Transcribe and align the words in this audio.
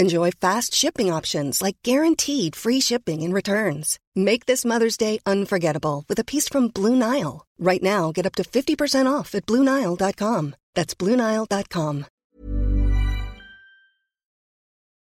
Enjoy 0.00 0.30
fast 0.30 0.72
shipping 0.74 1.12
options 1.12 1.60
like 1.60 1.76
guaranteed 1.84 2.56
free 2.56 2.80
shipping 2.80 3.22
and 3.22 3.34
returns. 3.34 3.98
Make 4.16 4.46
this 4.46 4.64
Mother's 4.64 4.96
Day 4.96 5.18
unforgettable 5.26 6.06
with 6.08 6.18
a 6.18 6.24
piece 6.24 6.48
from 6.48 6.68
Blue 6.68 6.96
Nile. 6.96 7.44
Right 7.58 7.82
now, 7.82 8.10
get 8.10 8.24
up 8.24 8.34
to 8.36 8.42
50% 8.42 9.12
off 9.12 9.34
at 9.34 9.44
BlueNile.com. 9.44 10.54
That's 10.74 10.94
BlueNile.com. 10.94 12.06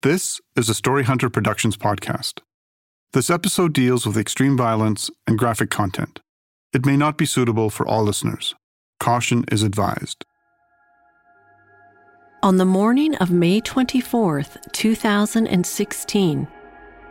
This 0.02 0.40
is 0.56 0.70
a 0.70 0.74
Story 0.74 1.04
Hunter 1.04 1.28
Productions 1.28 1.76
podcast. 1.76 2.40
This 3.12 3.28
episode 3.28 3.74
deals 3.74 4.06
with 4.06 4.16
extreme 4.16 4.56
violence 4.56 5.10
and 5.26 5.36
graphic 5.36 5.68
content. 5.68 6.20
It 6.72 6.86
may 6.86 6.96
not 6.96 7.18
be 7.18 7.26
suitable 7.26 7.68
for 7.68 7.86
all 7.86 8.04
listeners. 8.04 8.54
Caution 9.00 9.44
is 9.52 9.62
advised. 9.62 10.24
On 12.40 12.56
the 12.56 12.64
morning 12.64 13.16
of 13.16 13.32
May 13.32 13.60
24, 13.60 14.44
2016, 14.70 16.48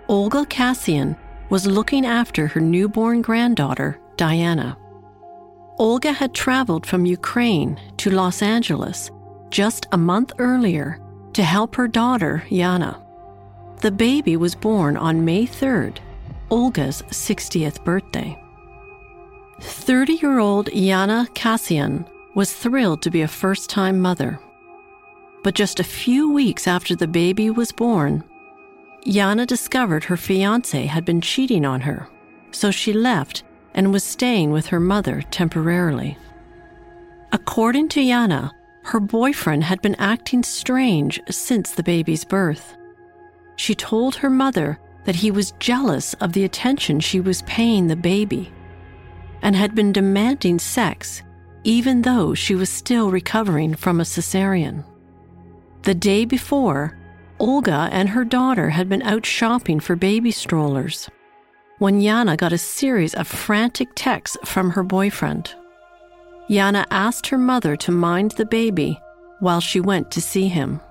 Olga 0.08 0.46
Kasian 0.46 1.18
was 1.50 1.68
looking 1.68 2.06
after 2.06 2.48
her 2.48 2.62
newborn 2.62 3.22
granddaughter, 3.22 4.00
Diana. 4.16 4.78
Olga 5.80 6.14
had 6.14 6.34
traveled 6.34 6.86
from 6.86 7.06
Ukraine 7.06 7.78
to 7.98 8.10
Los 8.10 8.42
Angeles 8.42 9.12
just 9.50 9.86
a 9.92 9.98
month 9.98 10.32
earlier 10.38 11.02
to 11.34 11.44
help 11.44 11.76
her 11.76 11.90
daughter, 11.90 12.46
Yana. 12.48 13.04
The 13.82 13.92
baby 13.92 14.38
was 14.38 14.56
born 14.56 14.96
on 14.96 15.26
May 15.26 15.46
3rd, 15.46 15.98
Olga's 16.50 17.02
60th 17.10 17.84
birthday. 17.84 18.42
30 19.60 20.14
year 20.14 20.40
old 20.40 20.68
Yana 20.68 21.28
Kasian 21.36 22.08
was 22.34 22.54
thrilled 22.54 23.02
to 23.02 23.12
be 23.12 23.24
a 23.24 23.28
first 23.28 23.70
time 23.70 24.00
mother. 24.00 24.40
But 25.48 25.56
just 25.56 25.80
a 25.80 25.86
few 25.86 26.30
weeks 26.30 26.68
after 26.68 26.94
the 26.94 27.08
baby 27.08 27.50
was 27.50 27.72
born, 27.72 28.22
Yana 29.06 29.48
discovered 29.48 30.04
her 30.04 30.18
fiance 30.18 30.88
had 30.88 31.06
been 31.06 31.22
cheating 31.22 31.64
on 31.64 31.80
her, 31.80 32.10
so 32.52 32.70
she 32.70 32.92
left 32.92 33.44
and 33.74 33.94
was 33.94 34.04
staying 34.04 34.52
with 34.52 34.68
her 34.68 34.82
mother 34.82 35.22
temporarily. 35.32 36.18
According 37.32 37.88
to 37.96 38.02
Yana, 38.02 38.52
her 38.84 39.00
boyfriend 39.00 39.64
had 39.64 39.82
been 39.82 39.96
acting 39.96 40.44
strange 40.44 41.18
since 41.30 41.72
the 41.72 41.82
baby's 41.82 42.26
birth. 42.26 42.76
She 43.56 43.74
told 43.74 44.16
her 44.16 44.30
mother 44.30 44.82
that 45.06 45.16
he 45.16 45.32
was 45.32 45.54
jealous 45.60 46.14
of 46.16 46.34
the 46.34 46.44
attention 46.44 47.00
she 47.00 47.22
was 47.22 47.44
paying 47.44 47.88
the 47.88 47.96
baby 47.96 48.52
and 49.42 49.56
had 49.56 49.76
been 49.76 49.94
demanding 49.94 50.60
sex 50.60 51.24
even 51.64 52.02
though 52.02 52.34
she 52.34 52.54
was 52.54 52.70
still 52.70 53.12
recovering 53.12 53.76
from 53.76 54.02
a 54.02 54.04
cesarean. 54.04 54.84
The 55.88 55.96
day 55.96 56.26
before, 56.26 56.98
Olga 57.40 57.88
and 57.94 58.10
her 58.10 58.26
daughter 58.26 58.72
had 58.72 58.90
been 58.90 59.02
out 59.04 59.26
shopping 59.26 59.80
for 59.80 59.96
baby 59.96 60.32
strollers 60.32 61.10
when 61.78 62.02
Yana 62.02 62.36
got 62.36 62.52
a 62.52 62.58
series 62.58 63.16
of 63.16 63.26
frantic 63.26 63.88
texts 63.96 64.36
from 64.44 64.72
her 64.72 64.84
boyfriend. 64.84 65.56
Yana 66.50 66.86
asked 66.92 67.28
her 67.28 67.38
mother 67.38 67.78
to 67.78 67.92
mind 67.94 68.32
the 68.32 68.46
baby 68.46 69.00
while 69.40 69.62
she 69.62 69.80
went 69.80 70.12
to 70.12 70.20
see 70.20 70.50
him. 70.50 70.82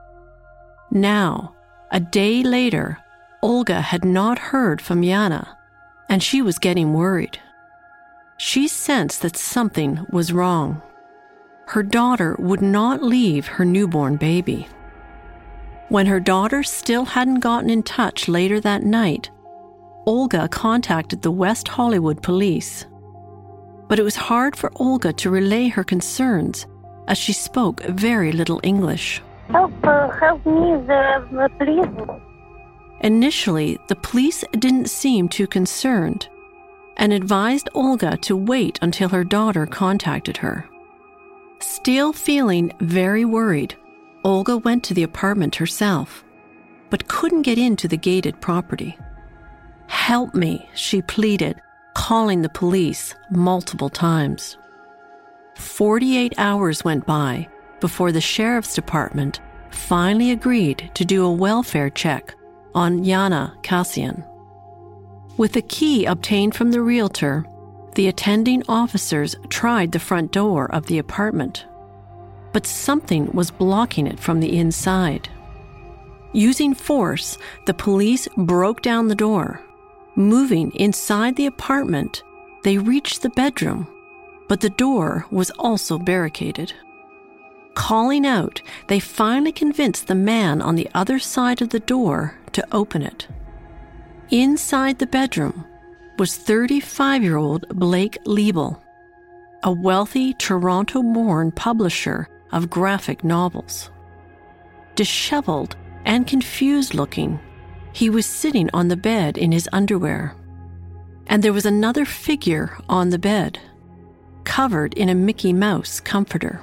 Now, 0.90 1.54
a 1.90 2.00
day 2.00 2.42
later, 2.42 2.96
Olga 3.42 3.82
had 3.82 4.02
not 4.02 4.38
heard 4.38 4.80
from 4.80 5.02
Yana, 5.02 5.46
and 6.08 6.22
she 6.22 6.40
was 6.40 6.58
getting 6.58 6.94
worried. 6.94 7.38
She 8.38 8.66
sensed 8.66 9.20
that 9.20 9.36
something 9.36 10.06
was 10.08 10.32
wrong. 10.32 10.80
Her 11.66 11.82
daughter 11.82 12.34
would 12.38 12.62
not 12.62 13.02
leave 13.02 13.46
her 13.46 13.66
newborn 13.66 14.16
baby. 14.16 14.66
When 15.88 16.06
her 16.06 16.18
daughter 16.18 16.64
still 16.64 17.04
hadn't 17.04 17.40
gotten 17.40 17.70
in 17.70 17.82
touch 17.84 18.28
later 18.28 18.58
that 18.60 18.82
night, 18.82 19.30
Olga 20.04 20.48
contacted 20.48 21.22
the 21.22 21.30
West 21.30 21.68
Hollywood 21.68 22.22
police. 22.22 22.86
But 23.88 24.00
it 24.00 24.02
was 24.02 24.16
hard 24.16 24.56
for 24.56 24.72
Olga 24.76 25.12
to 25.12 25.30
relay 25.30 25.68
her 25.68 25.84
concerns 25.84 26.66
as 27.06 27.18
she 27.18 27.32
spoke 27.32 27.84
very 27.84 28.32
little 28.32 28.60
English. 28.64 29.22
Help, 29.50 29.72
uh, 29.84 30.08
help 30.10 30.44
me, 30.44 30.74
the, 30.86 31.24
the 31.30 31.48
police. 31.56 32.20
Initially, 33.02 33.78
the 33.88 33.94
police 33.94 34.42
didn't 34.58 34.90
seem 34.90 35.28
too 35.28 35.46
concerned 35.46 36.28
and 36.96 37.12
advised 37.12 37.68
Olga 37.74 38.16
to 38.22 38.36
wait 38.36 38.78
until 38.82 39.08
her 39.10 39.22
daughter 39.22 39.66
contacted 39.66 40.38
her. 40.38 40.68
Still 41.60 42.12
feeling 42.12 42.72
very 42.80 43.24
worried, 43.24 43.76
Olga 44.26 44.56
went 44.56 44.82
to 44.82 44.92
the 44.92 45.04
apartment 45.04 45.54
herself, 45.54 46.24
but 46.90 47.06
couldn't 47.06 47.42
get 47.42 47.58
into 47.58 47.86
the 47.86 47.96
gated 47.96 48.40
property. 48.40 48.98
Help 49.86 50.34
me, 50.34 50.68
she 50.74 51.00
pleaded, 51.00 51.62
calling 51.94 52.42
the 52.42 52.48
police 52.48 53.14
multiple 53.30 53.88
times. 53.88 54.58
48 55.54 56.34
hours 56.38 56.84
went 56.84 57.06
by 57.06 57.46
before 57.80 58.10
the 58.10 58.20
sheriff's 58.20 58.74
department 58.74 59.38
finally 59.70 60.32
agreed 60.32 60.90
to 60.94 61.04
do 61.04 61.24
a 61.24 61.32
welfare 61.32 61.88
check 61.88 62.34
on 62.74 63.04
Yana 63.04 63.54
Kasian. 63.62 64.26
With 65.36 65.54
a 65.54 65.62
key 65.62 66.04
obtained 66.04 66.56
from 66.56 66.72
the 66.72 66.82
realtor, 66.82 67.46
the 67.94 68.08
attending 68.08 68.64
officers 68.68 69.36
tried 69.50 69.92
the 69.92 70.00
front 70.00 70.32
door 70.32 70.68
of 70.74 70.86
the 70.86 70.98
apartment 70.98 71.64
but 72.56 72.66
something 72.66 73.30
was 73.32 73.50
blocking 73.50 74.06
it 74.06 74.18
from 74.18 74.40
the 74.40 74.56
inside. 74.56 75.28
Using 76.32 76.72
force, 76.72 77.36
the 77.66 77.74
police 77.74 78.26
broke 78.34 78.80
down 78.80 79.08
the 79.08 79.14
door. 79.14 79.60
Moving 80.14 80.70
inside 80.74 81.36
the 81.36 81.44
apartment, 81.44 82.22
they 82.64 82.78
reached 82.78 83.20
the 83.20 83.28
bedroom, 83.28 83.86
but 84.48 84.62
the 84.62 84.70
door 84.70 85.26
was 85.30 85.50
also 85.58 85.98
barricaded. 85.98 86.72
Calling 87.74 88.24
out, 88.24 88.62
they 88.88 89.00
finally 89.00 89.52
convinced 89.52 90.06
the 90.06 90.14
man 90.14 90.62
on 90.62 90.76
the 90.76 90.88
other 90.94 91.18
side 91.18 91.60
of 91.60 91.68
the 91.68 91.80
door 91.80 92.38
to 92.52 92.66
open 92.72 93.02
it. 93.02 93.28
Inside 94.30 94.98
the 94.98 95.06
bedroom 95.06 95.66
was 96.18 96.38
35 96.38 97.22
year 97.22 97.36
old 97.36 97.68
Blake 97.68 98.16
Leibel, 98.24 98.80
a 99.62 99.70
wealthy 99.70 100.32
Toronto 100.32 101.02
born 101.02 101.52
publisher 101.52 102.30
of 102.52 102.70
graphic 102.70 103.24
novels. 103.24 103.90
Disheveled 104.94 105.76
and 106.04 106.26
confused 106.26 106.94
looking, 106.94 107.38
he 107.92 108.10
was 108.10 108.26
sitting 108.26 108.70
on 108.72 108.88
the 108.88 108.96
bed 108.96 109.38
in 109.38 109.52
his 109.52 109.68
underwear. 109.72 110.34
And 111.26 111.42
there 111.42 111.52
was 111.52 111.66
another 111.66 112.04
figure 112.04 112.76
on 112.88 113.10
the 113.10 113.18
bed, 113.18 113.58
covered 114.44 114.94
in 114.94 115.08
a 115.08 115.14
Mickey 115.14 115.52
Mouse 115.52 116.00
comforter. 116.00 116.62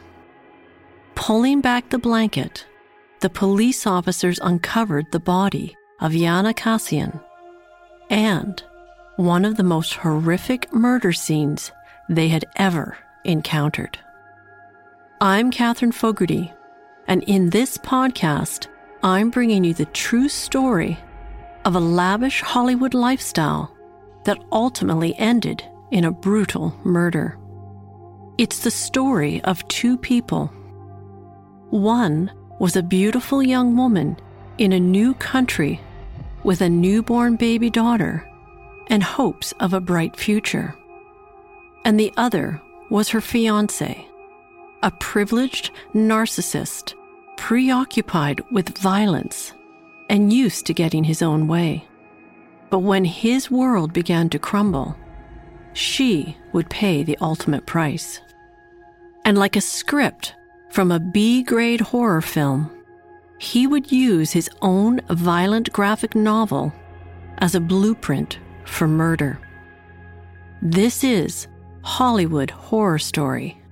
Pulling 1.16 1.62
back 1.62 1.90
the 1.90 1.98
blanket, 2.00 2.66
the 3.20 3.30
police 3.30 3.86
officers 3.86 4.40
uncovered 4.42 5.12
the 5.12 5.20
body 5.20 5.76
of 6.00 6.12
Yana 6.12 6.54
Kasian 6.54 7.22
and 8.10 8.64
one 9.16 9.46
of 9.46 9.58
the 9.58 9.64
most 9.64 9.94
horrific 9.94 10.72
murder 10.74 11.14
scenes 11.14 11.72
they 12.10 12.28
had 12.28 12.46
ever 12.56 12.98
encountered. 13.24 13.98
I'm 15.24 15.52
Catherine 15.52 15.94
Fogarty, 15.94 16.52
and 17.08 17.24
in 17.24 17.50
this 17.50 17.78
podcast, 17.78 18.68
I'm 19.04 19.30
bringing 19.30 19.64
you 19.64 19.74
the 19.74 19.86
true 19.86 20.28
story 20.28 21.00
of 21.64 21.78
a 21.78 21.80
lavish 21.80 22.42
Hollywood 22.42 22.94
lifestyle 22.94 23.74
that 24.26 24.44
ultimately 24.52 25.16
ended 25.18 25.64
in 25.92 26.04
a 26.04 26.12
brutal 26.12 26.78
murder. 26.84 27.40
It's 28.38 28.60
the 28.60 28.70
story 28.70 29.42
of 29.46 29.66
two 29.70 29.98
people. 29.98 30.48
One 31.70 32.30
was 32.60 32.76
a 32.76 32.84
beautiful 32.84 33.42
young 33.42 33.78
woman 33.78 34.18
in 34.58 34.74
a 34.74 34.80
new 34.82 35.14
country 35.14 35.80
with 36.44 36.60
a 36.60 36.68
newborn 36.68 37.38
baby 37.38 37.70
daughter 37.70 38.30
and 38.88 39.02
hopes 39.02 39.54
of 39.62 39.74
a 39.74 39.80
bright 39.80 40.18
future. 40.18 40.76
And 41.86 41.98
the 41.98 42.14
other 42.18 42.62
was 42.90 43.08
her 43.08 43.22
fiance, 43.22 44.06
a 44.84 44.92
privileged 44.92 45.72
narcissist 45.96 46.94
preoccupied 47.38 48.42
with 48.52 48.78
violence 48.78 49.54
and 50.10 50.34
used 50.34 50.66
to 50.66 50.74
getting 50.74 51.06
his 51.06 51.22
own 51.22 51.48
way. 51.48 51.88
But 52.70 52.80
when 52.80 53.06
his 53.06 53.50
world 53.50 53.94
began 53.94 54.30
to 54.30 54.40
crumble, 54.40 54.98
she 55.72 56.38
would 56.52 56.70
pay 56.70 57.02
the 57.02 57.18
ultimate 57.22 57.66
price. 57.66 58.20
And 59.24 59.38
like 59.38 59.56
a 59.56 59.62
script 59.62 60.36
from 60.70 60.92
a 60.92 61.00
B 61.00 61.44
grade 61.44 61.82
horror 61.82 62.22
film, 62.22 62.70
he 63.38 63.66
would 63.66 63.90
use 63.90 64.32
his 64.32 64.50
own 64.62 65.00
violent 65.10 65.72
graphic 65.72 66.14
novel 66.14 66.74
as 67.38 67.56
a 67.56 67.62
blueprint 67.62 68.38
for 68.66 68.88
murder. 68.88 69.40
This 70.62 71.06
is 71.06 71.48
Hollywood 71.84 72.52
Horror 72.52 73.00
Story 73.00 73.63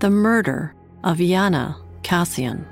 The 0.00 0.10
Murder 0.10 0.74
of 1.04 1.18
Yana 1.18 1.76
Kasian. 2.02 2.66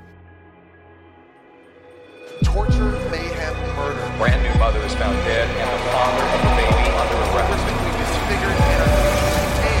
Torture, 2.43 2.91
mayhem, 3.09 3.75
murder. 3.75 4.17
Brand 4.17 4.43
new 4.43 4.59
mother 4.59 4.79
is 4.81 4.93
found 4.93 5.15
dead, 5.23 5.49
and 5.49 5.69
the 5.71 5.83
father 5.91 6.21
of 6.21 6.41
the 6.41 6.49
baby 6.61 6.91
under 6.91 7.15
arrest. 7.15 7.63
Physically 7.63 7.91
disfigured 7.97 8.57
and 8.59 8.81
unusually 8.83 9.73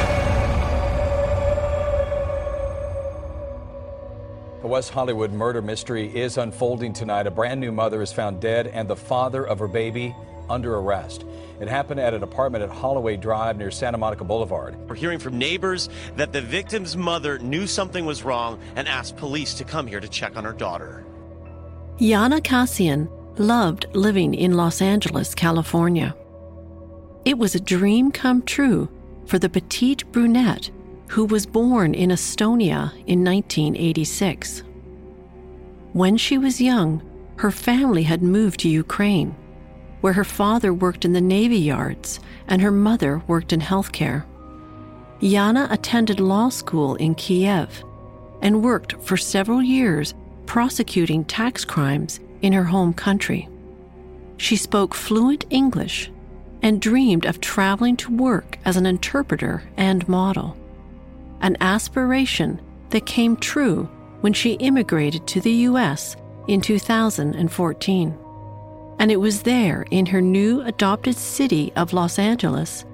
The 4.61 4.67
West 4.67 4.91
Hollywood 4.91 5.33
murder 5.33 5.61
mystery 5.61 6.15
is 6.15 6.37
unfolding 6.37 6.93
tonight. 6.93 7.27
A 7.27 7.31
brand 7.31 7.59
new 7.59 7.73
mother 7.73 8.01
is 8.01 8.13
found 8.13 8.39
dead, 8.39 8.67
and 8.67 8.87
the 8.87 8.95
father 8.95 9.45
of 9.45 9.59
her 9.59 9.67
baby 9.67 10.15
under 10.53 10.77
arrest. 10.77 11.25
It 11.59 11.67
happened 11.67 11.99
at 11.99 12.13
an 12.13 12.23
apartment 12.23 12.63
at 12.63 12.69
Holloway 12.69 13.17
Drive 13.17 13.57
near 13.57 13.71
Santa 13.71 13.97
Monica 13.97 14.23
Boulevard. 14.23 14.75
We're 14.87 14.95
hearing 14.95 15.19
from 15.19 15.37
neighbors 15.37 15.89
that 16.15 16.31
the 16.31 16.41
victim's 16.41 16.95
mother 16.95 17.39
knew 17.39 17.67
something 17.67 18.05
was 18.05 18.23
wrong 18.23 18.59
and 18.75 18.87
asked 18.87 19.17
police 19.17 19.53
to 19.55 19.63
come 19.63 19.87
here 19.87 19.99
to 19.99 20.07
check 20.07 20.37
on 20.37 20.45
her 20.45 20.53
daughter. 20.53 21.03
Yana 21.97 22.39
Kasian 22.41 23.09
loved 23.37 23.87
living 23.93 24.33
in 24.33 24.53
Los 24.53 24.81
Angeles, 24.81 25.33
California. 25.33 26.15
It 27.25 27.37
was 27.37 27.55
a 27.55 27.59
dream 27.59 28.11
come 28.11 28.41
true 28.41 28.89
for 29.25 29.39
the 29.39 29.49
petite 29.49 30.09
brunette 30.11 30.69
who 31.07 31.25
was 31.25 31.45
born 31.45 31.93
in 31.93 32.09
Estonia 32.09 32.91
in 33.05 33.23
1986. 33.23 34.63
When 35.93 36.17
she 36.17 36.37
was 36.37 36.59
young, 36.59 37.01
her 37.37 37.51
family 37.51 38.03
had 38.03 38.21
moved 38.23 38.59
to 38.61 38.69
Ukraine, 38.69 39.35
where 40.03 40.11
her 40.11 40.25
father 40.25 40.73
worked 40.73 41.05
in 41.05 41.13
the 41.13 41.21
Navy 41.21 41.59
Yards 41.59 42.19
and 42.49 42.61
her 42.61 42.71
mother 42.71 43.21
worked 43.25 43.53
in 43.53 43.61
healthcare. 43.61 44.25
Yana 45.21 45.71
attended 45.71 46.19
law 46.19 46.49
school 46.49 46.95
in 46.95 47.15
Kiev 47.15 47.85
and 48.41 48.61
worked 48.61 49.01
for 49.01 49.15
several 49.15 49.63
years 49.63 50.13
prosecuting 50.45 51.23
tax 51.23 51.63
crimes 51.63 52.19
in 52.41 52.51
her 52.51 52.65
home 52.65 52.93
country. 52.93 53.47
She 54.35 54.57
spoke 54.57 54.93
fluent 54.93 55.45
English 55.49 56.11
and 56.61 56.81
dreamed 56.81 57.25
of 57.25 57.39
traveling 57.39 57.95
to 57.95 58.13
work 58.13 58.59
as 58.65 58.75
an 58.75 58.85
interpreter 58.85 59.63
and 59.77 60.05
model, 60.09 60.57
an 61.39 61.55
aspiration 61.61 62.59
that 62.89 63.05
came 63.05 63.37
true 63.37 63.85
when 64.19 64.33
she 64.33 64.55
immigrated 64.55 65.25
to 65.27 65.39
the 65.39 65.53
U.S. 65.71 66.17
in 66.49 66.59
2014. 66.59 68.17
And 69.03 69.11
it 69.11 69.17
was 69.17 69.43
there, 69.43 69.85
in 69.91 70.05
her 70.05 70.21
new 70.21 70.61
adopted 70.61 71.17
city 71.17 71.73
of 71.75 71.91
Los 71.91 72.17
Angeles, 72.17 72.85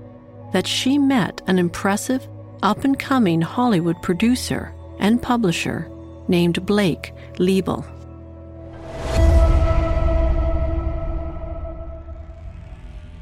that 0.54 0.66
she 0.66 0.98
met 0.98 1.44
an 1.46 1.60
impressive, 1.60 2.28
up 2.64 2.84
and 2.84 2.98
coming 2.98 3.42
Hollywood 3.42 4.02
producer 4.02 4.74
and 4.98 5.22
publisher 5.22 5.88
named 6.28 6.66
Blake 6.66 7.14
Leibel. 7.36 7.86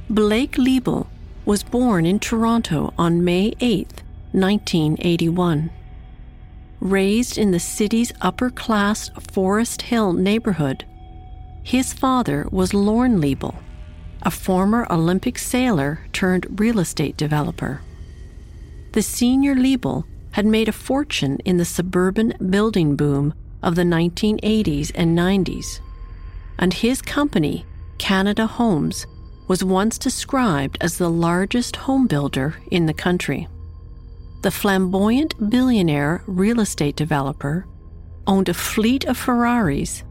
Blake 0.09 0.53
Leibel 0.53 1.07
was 1.43 1.63
born 1.63 2.05
in 2.05 2.19
Toronto 2.19 2.93
on 2.97 3.21
May 3.21 3.53
8, 3.59 4.01
1981. 4.31 5.71
Raised 6.79 7.37
in 7.37 7.51
the 7.51 7.59
city's 7.59 8.13
upper 8.21 8.49
class 8.49 9.09
Forest 9.19 9.81
Hill 9.81 10.13
neighborhood, 10.13 10.85
his 11.67 11.91
father 11.91 12.47
was 12.49 12.73
Lorne 12.73 13.19
Leibel, 13.19 13.53
a 14.21 14.31
former 14.31 14.87
Olympic 14.89 15.37
sailor 15.37 15.99
turned 16.13 16.61
real 16.61 16.79
estate 16.79 17.17
developer. 17.17 17.81
The 18.93 19.01
senior 19.01 19.53
Leibel 19.53 20.05
had 20.31 20.45
made 20.45 20.69
a 20.69 20.83
fortune 20.87 21.39
in 21.43 21.57
the 21.57 21.65
suburban 21.65 22.35
building 22.49 22.95
boom 22.95 23.33
of 23.61 23.75
the 23.75 23.83
1980s 23.83 24.93
and 24.95 25.17
90s, 25.17 25.81
and 26.57 26.73
his 26.73 27.01
company, 27.01 27.65
Canada 27.97 28.47
Homes, 28.47 29.05
was 29.49 29.61
once 29.61 29.97
described 29.97 30.77
as 30.79 30.97
the 30.97 31.09
largest 31.09 31.75
home 31.75 32.07
builder 32.07 32.55
in 32.71 32.85
the 32.85 32.93
country. 32.93 33.45
The 34.41 34.51
flamboyant 34.51 35.49
billionaire 35.49 36.23
real 36.27 36.61
estate 36.61 36.95
developer 36.95 37.67
owned 38.25 38.47
a 38.47 38.53
fleet 38.53 39.03
of 39.03 39.17
Ferraris 39.17 40.03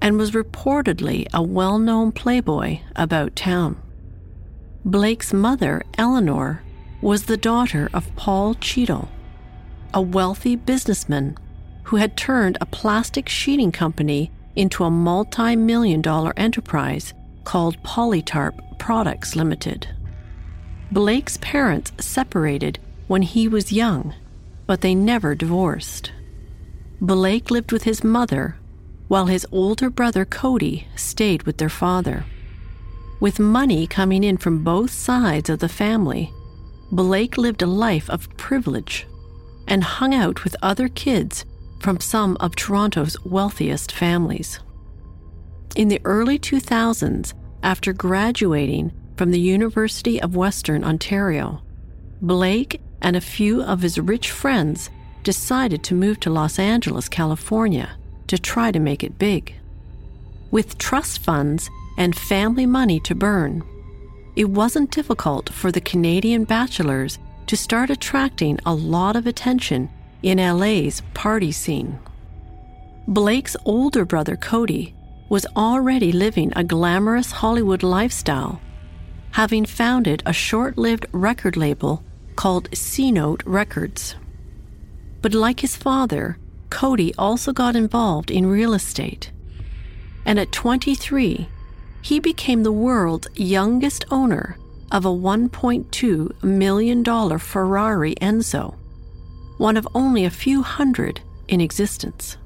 and 0.00 0.16
was 0.16 0.32
reportedly 0.32 1.26
a 1.32 1.42
well 1.42 1.78
known 1.78 2.12
playboy 2.12 2.80
about 2.96 3.36
town. 3.36 3.80
Blake's 4.84 5.32
mother, 5.32 5.82
Eleanor, 5.96 6.62
was 7.00 7.24
the 7.24 7.36
daughter 7.36 7.88
of 7.92 8.14
Paul 8.16 8.54
Cheadle, 8.54 9.08
a 9.92 10.00
wealthy 10.00 10.56
businessman 10.56 11.36
who 11.84 11.96
had 11.96 12.16
turned 12.16 12.58
a 12.60 12.66
plastic 12.66 13.28
sheeting 13.28 13.72
company 13.72 14.30
into 14.56 14.84
a 14.84 14.90
multi 14.90 15.56
million 15.56 16.02
dollar 16.02 16.32
enterprise 16.36 17.14
called 17.44 17.82
Polytarp 17.82 18.78
Products 18.78 19.34
Limited. 19.34 19.88
Blake's 20.90 21.38
parents 21.40 21.92
separated 21.98 22.78
when 23.06 23.22
he 23.22 23.48
was 23.48 23.72
young, 23.72 24.14
but 24.66 24.80
they 24.80 24.94
never 24.94 25.34
divorced. 25.34 26.12
Blake 27.00 27.50
lived 27.50 27.72
with 27.72 27.84
his 27.84 28.02
mother 28.02 28.57
while 29.08 29.26
his 29.26 29.46
older 29.50 29.90
brother 29.90 30.24
Cody 30.24 30.86
stayed 30.94 31.42
with 31.44 31.56
their 31.56 31.70
father. 31.70 32.24
With 33.20 33.40
money 33.40 33.86
coming 33.86 34.22
in 34.22 34.36
from 34.36 34.62
both 34.62 34.90
sides 34.90 35.50
of 35.50 35.58
the 35.58 35.68
family, 35.68 36.32
Blake 36.92 37.36
lived 37.36 37.62
a 37.62 37.66
life 37.66 38.08
of 38.08 38.34
privilege 38.36 39.06
and 39.66 39.82
hung 39.82 40.14
out 40.14 40.44
with 40.44 40.56
other 40.62 40.88
kids 40.88 41.44
from 41.80 42.00
some 42.00 42.36
of 42.38 42.54
Toronto's 42.54 43.16
wealthiest 43.24 43.92
families. 43.92 44.60
In 45.74 45.88
the 45.88 46.00
early 46.04 46.38
2000s, 46.38 47.34
after 47.62 47.92
graduating 47.92 48.92
from 49.16 49.30
the 49.30 49.40
University 49.40 50.20
of 50.20 50.36
Western 50.36 50.84
Ontario, 50.84 51.62
Blake 52.20 52.80
and 53.02 53.16
a 53.16 53.20
few 53.20 53.62
of 53.62 53.82
his 53.82 53.98
rich 53.98 54.30
friends 54.30 54.90
decided 55.22 55.82
to 55.84 55.94
move 55.94 56.20
to 56.20 56.30
Los 56.30 56.58
Angeles, 56.58 57.08
California 57.08 57.96
to 58.28 58.38
try 58.38 58.70
to 58.72 58.78
make 58.78 59.02
it 59.02 59.18
big. 59.18 59.54
With 60.50 60.78
trust 60.78 61.18
funds 61.18 61.68
and 61.98 62.16
family 62.16 62.66
money 62.66 63.00
to 63.00 63.14
burn, 63.14 63.62
it 64.36 64.48
wasn't 64.48 64.92
difficult 64.92 65.48
for 65.50 65.72
the 65.72 65.80
Canadian 65.80 66.44
bachelors 66.44 67.18
to 67.48 67.56
start 67.56 67.90
attracting 67.90 68.58
a 68.64 68.72
lot 68.74 69.16
of 69.16 69.26
attention 69.26 69.90
in 70.22 70.38
LA's 70.38 71.02
party 71.14 71.50
scene. 71.50 71.98
Blake's 73.08 73.56
older 73.64 74.04
brother, 74.04 74.36
Cody, 74.36 74.94
was 75.28 75.46
already 75.56 76.12
living 76.12 76.52
a 76.54 76.64
glamorous 76.64 77.32
Hollywood 77.32 77.82
lifestyle, 77.82 78.60
having 79.32 79.64
founded 79.64 80.22
a 80.24 80.32
short 80.32 80.78
lived 80.78 81.06
record 81.12 81.56
label 81.56 82.02
called 82.36 82.68
C 82.72 83.10
Note 83.10 83.42
Records. 83.44 84.14
But 85.20 85.34
like 85.34 85.60
his 85.60 85.76
father, 85.76 86.38
Cody 86.70 87.14
also 87.16 87.52
got 87.52 87.76
involved 87.76 88.30
in 88.30 88.46
real 88.46 88.74
estate. 88.74 89.30
And 90.24 90.38
at 90.38 90.52
23, 90.52 91.48
he 92.02 92.20
became 92.20 92.62
the 92.62 92.72
world's 92.72 93.28
youngest 93.34 94.04
owner 94.10 94.56
of 94.90 95.04
a 95.04 95.08
$1.2 95.08 96.42
million 96.42 97.38
Ferrari 97.38 98.14
Enzo, 98.16 98.76
one 99.58 99.76
of 99.76 99.88
only 99.94 100.24
a 100.24 100.30
few 100.30 100.62
hundred 100.62 101.20
in 101.48 101.60
existence. 101.60 102.36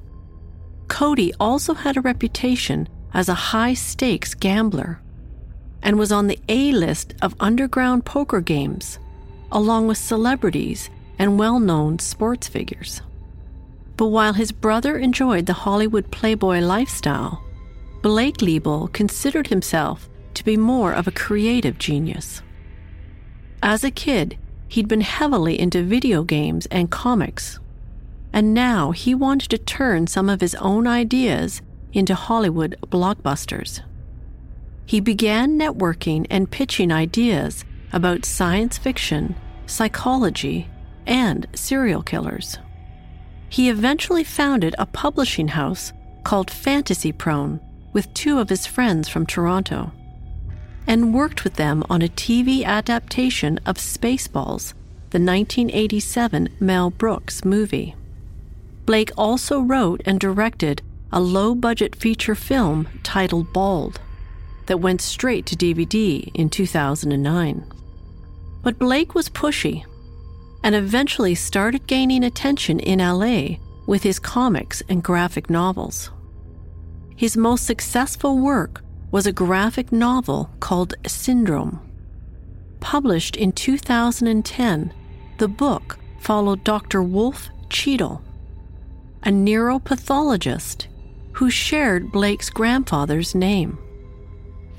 Cody 0.87 1.33
also 1.39 1.73
had 1.73 1.97
a 1.97 2.01
reputation 2.01 2.87
as 3.13 3.29
a 3.29 3.33
high 3.33 3.73
stakes 3.73 4.33
gambler, 4.33 4.99
and 5.81 5.97
was 5.99 6.11
on 6.11 6.27
the 6.27 6.39
A 6.49 6.71
list 6.71 7.13
of 7.21 7.35
underground 7.39 8.05
poker 8.05 8.41
games, 8.41 8.99
along 9.51 9.87
with 9.87 9.97
celebrities 9.97 10.89
and 11.19 11.37
well 11.37 11.59
known 11.59 11.99
sports 11.99 12.47
figures. 12.47 13.01
But 14.03 14.09
while 14.09 14.33
his 14.33 14.51
brother 14.51 14.97
enjoyed 14.97 15.45
the 15.45 15.53
Hollywood 15.53 16.11
playboy 16.11 16.59
lifestyle, 16.59 17.41
Blake 18.01 18.39
Leibel 18.39 18.91
considered 18.91 19.47
himself 19.47 20.09
to 20.33 20.43
be 20.43 20.57
more 20.57 20.91
of 20.91 21.07
a 21.07 21.11
creative 21.11 21.77
genius. 21.77 22.41
As 23.61 23.81
a 23.85 23.91
kid, 23.91 24.37
he'd 24.67 24.89
been 24.89 24.99
heavily 24.99 25.57
into 25.57 25.83
video 25.83 26.23
games 26.23 26.65
and 26.65 26.91
comics, 26.91 27.61
and 28.33 28.53
now 28.53 28.91
he 28.91 29.15
wanted 29.15 29.49
to 29.51 29.57
turn 29.57 30.07
some 30.07 30.27
of 30.27 30.41
his 30.41 30.55
own 30.55 30.85
ideas 30.85 31.61
into 31.93 32.13
Hollywood 32.13 32.75
blockbusters. 32.87 33.79
He 34.85 34.99
began 34.99 35.57
networking 35.57 36.27
and 36.29 36.51
pitching 36.51 36.91
ideas 36.91 37.63
about 37.93 38.25
science 38.25 38.77
fiction, 38.77 39.37
psychology, 39.65 40.67
and 41.07 41.47
serial 41.53 42.03
killers. 42.03 42.57
He 43.53 43.69
eventually 43.69 44.23
founded 44.23 44.73
a 44.79 44.87
publishing 44.87 45.49
house 45.49 45.93
called 46.23 46.49
Fantasy 46.49 47.11
Prone 47.11 47.59
with 47.93 48.11
two 48.15 48.39
of 48.39 48.49
his 48.49 48.65
friends 48.65 49.07
from 49.07 49.27
Toronto 49.27 49.91
and 50.87 51.13
worked 51.13 51.43
with 51.43 51.53
them 51.53 51.83
on 51.87 52.01
a 52.01 52.07
TV 52.07 52.63
adaptation 52.63 53.59
of 53.63 53.77
Spaceballs, 53.77 54.73
the 55.11 55.19
1987 55.19 56.49
Mel 56.59 56.89
Brooks 56.89 57.45
movie. 57.45 57.93
Blake 58.87 59.11
also 59.15 59.61
wrote 59.61 60.01
and 60.03 60.19
directed 60.19 60.81
a 61.11 61.21
low 61.21 61.53
budget 61.53 61.95
feature 61.95 62.33
film 62.33 62.87
titled 63.03 63.53
Bald 63.53 64.01
that 64.65 64.79
went 64.79 64.99
straight 64.99 65.45
to 65.45 65.55
DVD 65.55 66.31
in 66.33 66.49
2009. 66.49 67.71
But 68.63 68.79
Blake 68.79 69.13
was 69.13 69.29
pushy 69.29 69.85
and 70.63 70.73
eventually 70.73 71.35
started 71.35 71.87
gaining 71.87 72.23
attention 72.23 72.79
in 72.79 72.99
LA 72.99 73.57
with 73.85 74.03
his 74.03 74.19
comics 74.19 74.81
and 74.89 75.03
graphic 75.03 75.49
novels. 75.49 76.09
His 77.15 77.37
most 77.37 77.65
successful 77.65 78.39
work 78.39 78.81
was 79.11 79.27
a 79.27 79.31
graphic 79.31 79.91
novel 79.91 80.49
called 80.59 80.95
Syndrome. 81.05 81.79
Published 82.79 83.35
in 83.35 83.51
2010, 83.51 84.93
the 85.37 85.47
book 85.47 85.97
followed 86.19 86.63
Dr. 86.63 87.03
Wolf 87.03 87.49
Cheadle, 87.69 88.21
a 89.23 89.29
neuropathologist 89.29 90.87
who 91.33 91.49
shared 91.49 92.11
Blake's 92.11 92.49
grandfather's 92.49 93.35
name. 93.35 93.77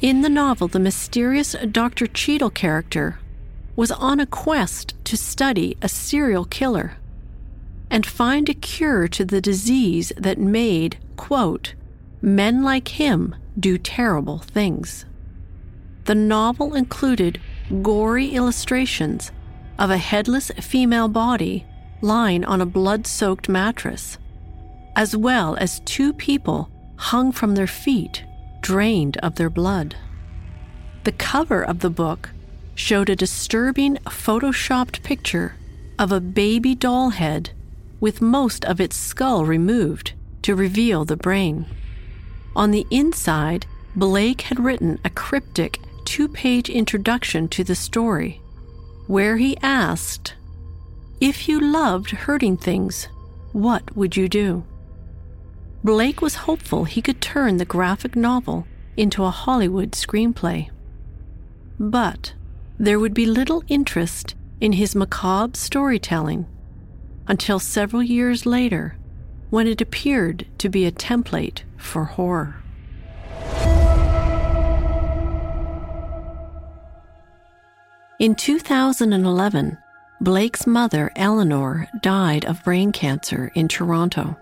In 0.01 0.23
the 0.23 0.29
novel, 0.29 0.69
the 0.69 0.79
mysterious 0.79 1.55
Dr. 1.71 2.07
Cheadle 2.07 2.51
character 2.51 3.19
was 3.77 3.91
on 3.91 4.21
a 4.21 4.27
quest 4.27 4.95
to 5.05 5.17
study 5.17 5.77
a 5.83 5.89
serial 5.89 6.45
killer 6.45 6.97
and 7.91 8.07
find 8.07 8.49
a 8.49 8.55
cure 8.55 9.09
to 9.09 9.25
the 9.25 9.41
disease 9.41 10.13
that 10.17 10.39
made, 10.39 10.99
quote, 11.17 11.75
men 12.23 12.63
like 12.63 12.89
him 12.89 13.35
do 13.59 13.79
terrible 13.79 14.39
things. 14.39 15.05
The 16.05 16.15
novel 16.15 16.75
included 16.75 17.41
gory 17.83 18.31
illustrations 18.31 19.33
of 19.79 19.91
a 19.91 19.97
headless 19.97 20.51
female 20.61 21.09
body 21.09 21.67
lying 22.01 22.45
on 22.45 22.61
a 22.61 22.67
blood 22.67 23.07
soaked 23.07 23.49
mattress, 23.49 24.19
as 24.97 25.17
well 25.17 25.57
as 25.57 25.81
two 25.81 26.13
people 26.13 26.71
hung 26.97 27.33
from 27.33 27.55
their 27.55 27.67
feet, 27.67 28.25
drained 28.61 29.17
of 29.19 29.37
their 29.37 29.51
blood. 29.51 29.97
The 31.05 31.13
cover 31.13 31.63
of 31.63 31.81
the 31.81 31.91
book 31.91 32.31
showed 32.75 33.09
a 33.09 33.17
disturbing 33.17 33.97
photoshopped 34.07 35.03
picture 35.03 35.57
of 35.99 36.11
a 36.11 36.21
baby 36.21 36.75
doll 36.75 37.11
head 37.11 37.51
with 38.01 38.21
most 38.21 38.65
of 38.65 38.81
its 38.81 38.97
skull 38.97 39.45
removed 39.45 40.13
to 40.43 40.55
reveal 40.55 41.05
the 41.05 41.17
brain. 41.17 41.67
On 42.57 42.71
the 42.71 42.87
inside, 42.91 43.67
Blake 43.97 44.43
had 44.43 44.61
written 44.61 44.99
a 45.05 45.11
cryptic 45.11 45.81
two 46.05 46.29
page 46.29 46.69
introduction 46.69 47.49
to 47.49 47.65
the 47.65 47.75
story, 47.75 48.41
where 49.07 49.37
he 49.37 49.57
asked, 49.63 50.35
If 51.21 51.49
you 51.49 51.61
loved 51.61 52.11
hurting 52.11 52.59
things, 52.59 53.09
what 53.53 53.97
would 53.97 54.17
you 54.17 54.29
do? 54.29 54.65
Blake 55.83 56.21
was 56.21 56.35
hopeful 56.35 56.85
he 56.85 57.03
could 57.03 57.21
turn 57.21 57.57
the 57.57 57.65
graphic 57.65 58.17
novel 58.17 58.67
into 58.97 59.25
a 59.25 59.31
Hollywood 59.31 59.93
screenplay. 59.93 60.71
But 61.79 62.35
there 62.79 62.99
would 62.99 63.15
be 63.15 63.27
little 63.27 63.63
interest 63.69 64.35
in 64.61 64.73
his 64.73 64.95
macabre 64.95 65.57
storytelling 65.57 66.47
until 67.27 67.59
several 67.59 68.03
years 68.03 68.45
later 68.47 68.97
when 69.51 69.67
it 69.67 69.81
appeared 69.81 70.47
to 70.59 70.69
be 70.69 70.85
a 70.85 70.93
template 70.93 71.63
for 71.77 72.05
horror. 72.05 72.57
In 78.19 78.35
2011, 78.35 79.79
Blake's 80.21 80.67
mother, 80.67 81.11
Eleanor, 81.17 81.89
died 82.01 82.45
of 82.45 82.65
brain 82.65 82.93
cancer 82.93 83.51
in 83.55 83.69
Toronto. 83.69 84.37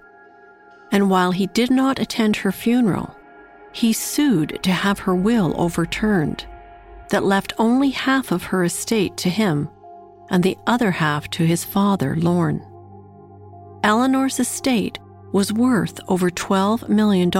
And 0.90 1.10
while 1.10 1.32
he 1.32 1.46
did 1.48 1.70
not 1.70 1.98
attend 1.98 2.36
her 2.36 2.52
funeral, 2.52 3.16
he 3.72 3.92
sued 3.92 4.60
to 4.62 4.70
have 4.70 5.00
her 5.00 5.14
will 5.14 5.54
overturned 5.60 6.46
that 7.12 7.24
left 7.24 7.52
only 7.58 7.90
half 7.90 8.32
of 8.32 8.44
her 8.44 8.64
estate 8.64 9.18
to 9.18 9.28
him 9.28 9.68
and 10.30 10.42
the 10.42 10.56
other 10.66 10.90
half 10.90 11.28
to 11.28 11.44
his 11.44 11.62
father, 11.62 12.16
Lorne. 12.16 12.66
Eleanor's 13.84 14.40
estate 14.40 14.98
was 15.30 15.52
worth 15.52 16.00
over 16.08 16.30
$12 16.30 16.88
million, 16.88 17.30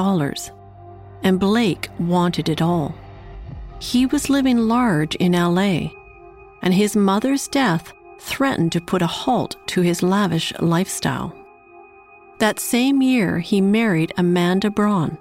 and 1.23 1.41
Blake 1.41 1.89
wanted 1.99 2.51
it 2.51 2.61
all. 2.61 2.95
He 3.79 4.05
was 4.05 4.29
living 4.29 4.59
large 4.59 5.15
in 5.15 5.33
LA, 5.33 5.89
and 6.61 6.75
his 6.75 6.95
mother's 6.95 7.49
death 7.49 7.95
threatened 8.21 8.73
to 8.73 8.81
put 8.81 9.01
a 9.01 9.07
halt 9.07 9.57
to 9.69 9.81
his 9.81 10.03
lavish 10.03 10.53
lifestyle. 10.61 11.35
That 12.41 12.61
same 12.61 13.01
year, 13.01 13.39
he 13.39 13.63
married 13.63 14.13
Amanda 14.19 14.69
Braun, 14.69 15.17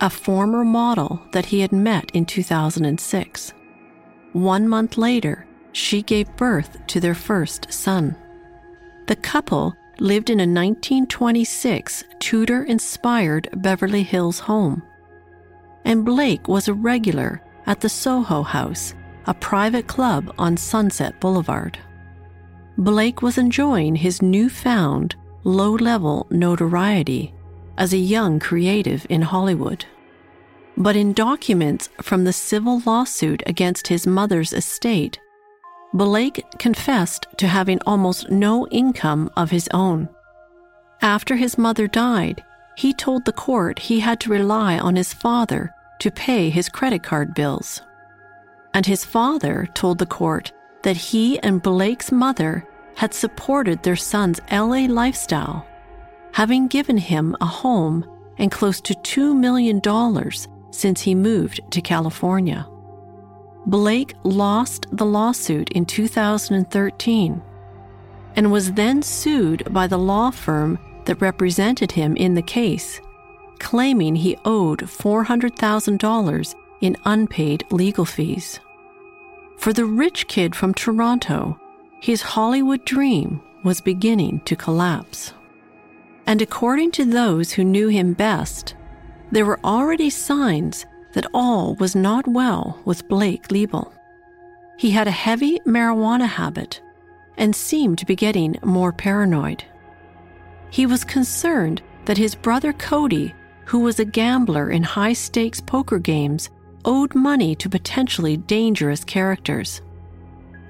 a 0.00 0.08
former 0.08 0.64
model 0.64 1.20
that 1.32 1.46
he 1.46 1.60
had 1.60 1.72
met 1.72 2.10
in 2.14 2.24
2006. 2.24 3.52
One 4.32 4.68
month 4.68 4.96
later, 4.96 5.46
she 5.72 6.02
gave 6.02 6.36
birth 6.36 6.78
to 6.88 7.00
their 7.00 7.14
first 7.14 7.72
son. 7.72 8.16
The 9.06 9.16
couple 9.16 9.74
lived 9.98 10.30
in 10.30 10.38
a 10.40 10.46
1926 10.46 12.04
Tudor 12.20 12.64
inspired 12.64 13.48
Beverly 13.54 14.02
Hills 14.02 14.38
home. 14.38 14.82
And 15.84 16.04
Blake 16.04 16.48
was 16.48 16.68
a 16.68 16.74
regular 16.74 17.42
at 17.66 17.80
the 17.80 17.88
Soho 17.88 18.42
House, 18.42 18.94
a 19.26 19.34
private 19.34 19.86
club 19.86 20.32
on 20.38 20.56
Sunset 20.56 21.20
Boulevard. 21.20 21.78
Blake 22.78 23.22
was 23.22 23.36
enjoying 23.36 23.96
his 23.96 24.22
newfound 24.22 25.16
low 25.44 25.72
level 25.72 26.26
notoriety 26.30 27.34
as 27.78 27.92
a 27.92 27.98
young 27.98 28.38
creative 28.38 29.06
in 29.08 29.22
Hollywood. 29.22 29.84
But 30.76 30.96
in 30.96 31.12
documents 31.12 31.88
from 32.00 32.24
the 32.24 32.32
civil 32.32 32.80
lawsuit 32.86 33.42
against 33.46 33.88
his 33.88 34.06
mother's 34.06 34.52
estate, 34.52 35.20
Blake 35.92 36.44
confessed 36.58 37.26
to 37.38 37.48
having 37.48 37.80
almost 37.84 38.30
no 38.30 38.66
income 38.68 39.30
of 39.36 39.50
his 39.50 39.68
own. 39.72 40.08
After 41.02 41.36
his 41.36 41.58
mother 41.58 41.88
died, 41.88 42.44
he 42.76 42.92
told 42.94 43.24
the 43.24 43.32
court 43.32 43.78
he 43.78 44.00
had 44.00 44.20
to 44.20 44.30
rely 44.30 44.78
on 44.78 44.96
his 44.96 45.12
father 45.12 45.74
to 45.98 46.10
pay 46.10 46.48
his 46.48 46.68
credit 46.68 47.02
card 47.02 47.34
bills. 47.34 47.82
And 48.72 48.86
his 48.86 49.04
father 49.04 49.68
told 49.74 49.98
the 49.98 50.06
court 50.06 50.52
that 50.82 50.96
he 50.96 51.38
and 51.40 51.60
Blake's 51.60 52.12
mother 52.12 52.66
had 52.94 53.12
supported 53.12 53.82
their 53.82 53.96
son's 53.96 54.40
LA 54.50 54.86
lifestyle, 54.86 55.66
having 56.32 56.68
given 56.68 56.98
him 56.98 57.36
a 57.40 57.46
home 57.46 58.06
and 58.38 58.50
close 58.50 58.80
to 58.82 58.94
$2 58.94 59.36
million 59.36 59.80
since 60.70 61.00
he 61.00 61.14
moved 61.14 61.60
to 61.70 61.80
California. 61.80 62.66
Blake 63.66 64.14
lost 64.22 64.86
the 64.92 65.04
lawsuit 65.04 65.70
in 65.72 65.84
2013 65.84 67.42
and 68.36 68.52
was 68.52 68.72
then 68.72 69.02
sued 69.02 69.72
by 69.72 69.86
the 69.86 69.98
law 69.98 70.30
firm 70.30 70.78
that 71.04 71.20
represented 71.20 71.92
him 71.92 72.16
in 72.16 72.34
the 72.34 72.42
case, 72.42 73.00
claiming 73.58 74.14
he 74.14 74.38
owed 74.44 74.80
$400,000 74.80 76.54
in 76.80 76.96
unpaid 77.04 77.64
legal 77.70 78.04
fees. 78.04 78.60
For 79.58 79.72
the 79.72 79.84
rich 79.84 80.26
kid 80.28 80.54
from 80.54 80.72
Toronto, 80.72 81.58
his 82.00 82.22
Hollywood 82.22 82.84
dream 82.86 83.42
was 83.62 83.80
beginning 83.80 84.40
to 84.46 84.56
collapse. 84.56 85.34
And 86.26 86.40
according 86.40 86.92
to 86.92 87.04
those 87.04 87.52
who 87.52 87.64
knew 87.64 87.88
him 87.88 88.14
best, 88.14 88.74
there 89.30 89.46
were 89.46 89.60
already 89.64 90.10
signs 90.10 90.86
that 91.12 91.26
all 91.34 91.74
was 91.76 91.94
not 91.94 92.26
well 92.26 92.80
with 92.84 93.08
Blake 93.08 93.48
Leibel. 93.48 93.92
He 94.76 94.90
had 94.90 95.08
a 95.08 95.12
heavy 95.12 95.60
marijuana 95.66 96.26
habit 96.26 96.80
and 97.36 97.54
seemed 97.54 97.98
to 97.98 98.06
be 98.06 98.16
getting 98.16 98.56
more 98.62 98.92
paranoid. 98.92 99.64
He 100.70 100.86
was 100.86 101.04
concerned 101.04 101.82
that 102.04 102.18
his 102.18 102.34
brother 102.34 102.72
Cody, 102.72 103.34
who 103.66 103.80
was 103.80 104.00
a 104.00 104.04
gambler 104.04 104.70
in 104.70 104.82
high 104.82 105.12
stakes 105.12 105.60
poker 105.60 105.98
games, 105.98 106.50
owed 106.84 107.14
money 107.14 107.54
to 107.56 107.68
potentially 107.68 108.36
dangerous 108.36 109.04
characters. 109.04 109.82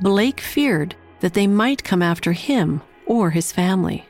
Blake 0.00 0.40
feared 0.40 0.94
that 1.20 1.34
they 1.34 1.46
might 1.46 1.84
come 1.84 2.02
after 2.02 2.32
him 2.32 2.82
or 3.06 3.30
his 3.30 3.52
family. 3.52 4.04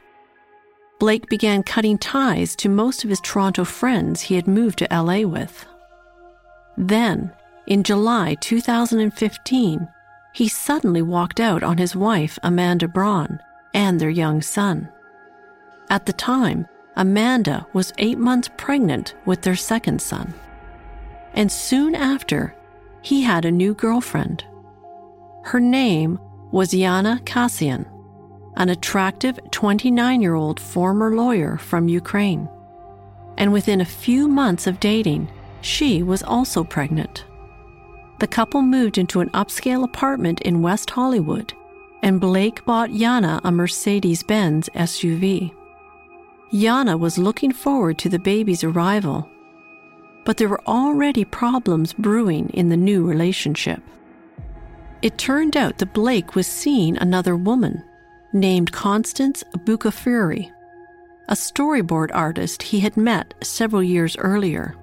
Blake 1.00 1.30
began 1.30 1.62
cutting 1.62 1.96
ties 1.96 2.54
to 2.56 2.68
most 2.68 3.04
of 3.04 3.10
his 3.10 3.22
Toronto 3.22 3.64
friends 3.64 4.20
he 4.20 4.34
had 4.34 4.46
moved 4.46 4.78
to 4.78 4.88
LA 4.92 5.22
with. 5.22 5.66
Then, 6.76 7.32
in 7.66 7.82
July 7.82 8.36
2015, 8.40 9.88
he 10.34 10.46
suddenly 10.46 11.00
walked 11.00 11.40
out 11.40 11.62
on 11.62 11.78
his 11.78 11.96
wife, 11.96 12.38
Amanda 12.42 12.86
Braun, 12.86 13.40
and 13.72 13.98
their 13.98 14.10
young 14.10 14.42
son. 14.42 14.90
At 15.88 16.04
the 16.04 16.12
time, 16.12 16.66
Amanda 16.96 17.66
was 17.72 17.94
eight 17.96 18.18
months 18.18 18.50
pregnant 18.58 19.14
with 19.24 19.40
their 19.40 19.56
second 19.56 20.02
son. 20.02 20.34
And 21.32 21.50
soon 21.50 21.94
after, 21.94 22.54
he 23.00 23.22
had 23.22 23.46
a 23.46 23.50
new 23.50 23.72
girlfriend. 23.72 24.44
Her 25.44 25.60
name 25.60 26.20
was 26.52 26.74
Yana 26.74 27.24
Kasian, 27.24 27.86
an 28.60 28.68
attractive 28.68 29.40
29 29.52 30.20
year 30.20 30.34
old 30.34 30.60
former 30.60 31.16
lawyer 31.16 31.56
from 31.56 31.88
Ukraine. 31.88 32.46
And 33.38 33.54
within 33.54 33.80
a 33.80 33.86
few 33.86 34.28
months 34.28 34.66
of 34.66 34.78
dating, 34.78 35.28
she 35.62 36.02
was 36.02 36.22
also 36.22 36.62
pregnant. 36.62 37.24
The 38.18 38.26
couple 38.26 38.60
moved 38.60 38.98
into 38.98 39.20
an 39.20 39.30
upscale 39.30 39.82
apartment 39.82 40.42
in 40.42 40.60
West 40.60 40.90
Hollywood, 40.90 41.54
and 42.02 42.20
Blake 42.20 42.62
bought 42.66 42.90
Yana 42.90 43.40
a 43.44 43.50
Mercedes 43.50 44.22
Benz 44.22 44.68
SUV. 44.74 45.54
Yana 46.52 46.98
was 46.98 47.16
looking 47.16 47.52
forward 47.52 47.96
to 47.96 48.10
the 48.10 48.18
baby's 48.18 48.62
arrival, 48.62 49.26
but 50.26 50.36
there 50.36 50.50
were 50.50 50.66
already 50.66 51.24
problems 51.24 51.94
brewing 51.94 52.50
in 52.50 52.68
the 52.68 52.76
new 52.76 53.06
relationship. 53.06 53.80
It 55.00 55.16
turned 55.16 55.56
out 55.56 55.78
that 55.78 55.94
Blake 55.94 56.34
was 56.34 56.46
seeing 56.46 56.98
another 56.98 57.38
woman 57.38 57.84
named 58.32 58.72
Constance 58.72 59.42
Bucafuri, 59.64 60.52
a 61.28 61.34
storyboard 61.34 62.10
artist 62.12 62.62
he 62.62 62.80
had 62.80 62.96
met 62.96 63.34
several 63.42 63.82
years 63.82 64.16
earlier. 64.16 64.74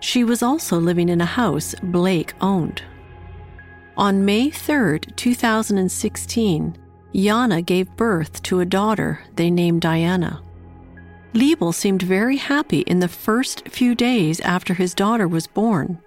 She 0.00 0.24
was 0.24 0.42
also 0.42 0.78
living 0.78 1.08
in 1.08 1.20
a 1.20 1.26
house 1.26 1.74
Blake 1.82 2.34
owned. 2.40 2.82
On 3.96 4.24
May 4.24 4.50
3, 4.50 5.00
2016, 5.00 6.76
Yana 7.14 7.64
gave 7.64 7.96
birth 7.96 8.42
to 8.42 8.60
a 8.60 8.66
daughter 8.66 9.20
they 9.36 9.50
named 9.50 9.82
Diana. 9.82 10.42
Leibel 11.32 11.72
seemed 11.72 12.02
very 12.02 12.36
happy 12.36 12.80
in 12.80 13.00
the 13.00 13.08
first 13.08 13.68
few 13.68 13.94
days 13.94 14.40
after 14.40 14.74
his 14.74 14.94
daughter 14.94 15.26
was 15.26 15.46
born, 15.46 15.98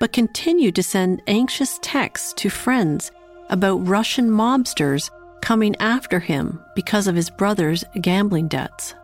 but 0.00 0.12
continued 0.12 0.74
to 0.74 0.82
send 0.82 1.22
anxious 1.26 1.78
texts 1.82 2.32
to 2.34 2.48
friends 2.48 3.10
about 3.50 3.86
Russian 3.86 4.30
mobsters 4.30 5.10
coming 5.42 5.76
after 5.76 6.18
him 6.20 6.58
because 6.74 7.06
of 7.06 7.14
his 7.14 7.28
brother's 7.28 7.84
gambling 8.00 8.48
debts. 8.48 8.94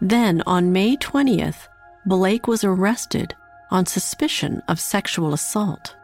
Then, 0.00 0.42
on 0.46 0.72
May 0.72 0.96
20th, 0.96 1.68
Blake 2.04 2.46
was 2.46 2.64
arrested 2.64 3.34
on 3.70 3.86
suspicion 3.86 4.62
of 4.68 4.78
sexual 4.78 5.32
assault. 5.32 5.96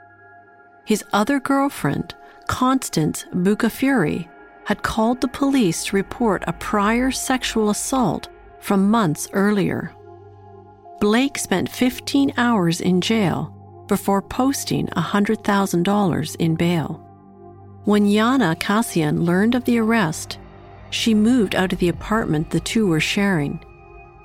His 0.87 1.05
other 1.13 1.39
girlfriend, 1.39 2.15
Constance 2.47 3.27
Bucafuri, 3.35 4.29
had 4.65 4.83
called 4.83 5.21
the 5.21 5.29
police 5.29 5.85
to 5.85 5.97
report 5.97 6.45
a 6.47 6.53
prior 6.55 7.11
sexual 7.11 7.71
assault 7.71 8.29
from 8.61 8.91
months 8.91 9.29
earlier. 9.33 9.93
Blake 11.01 11.39
spent 11.39 11.69
15 11.69 12.33
hours 12.37 12.81
in 12.81 13.01
jail 13.01 13.55
before 13.89 14.23
posting 14.23 14.87
$100,000 14.89 16.37
in 16.37 16.55
bail. 16.55 17.10
When 17.85 18.07
Yana 18.07 18.57
Kasian 18.57 19.25
learned 19.25 19.55
of 19.55 19.65
the 19.65 19.79
arrest, 19.79 20.39
she 20.91 21.15
moved 21.15 21.55
out 21.55 21.73
of 21.73 21.79
the 21.79 21.89
apartment 21.89 22.51
the 22.51 22.61
two 22.61 22.87
were 22.87 23.01
sharing 23.01 23.61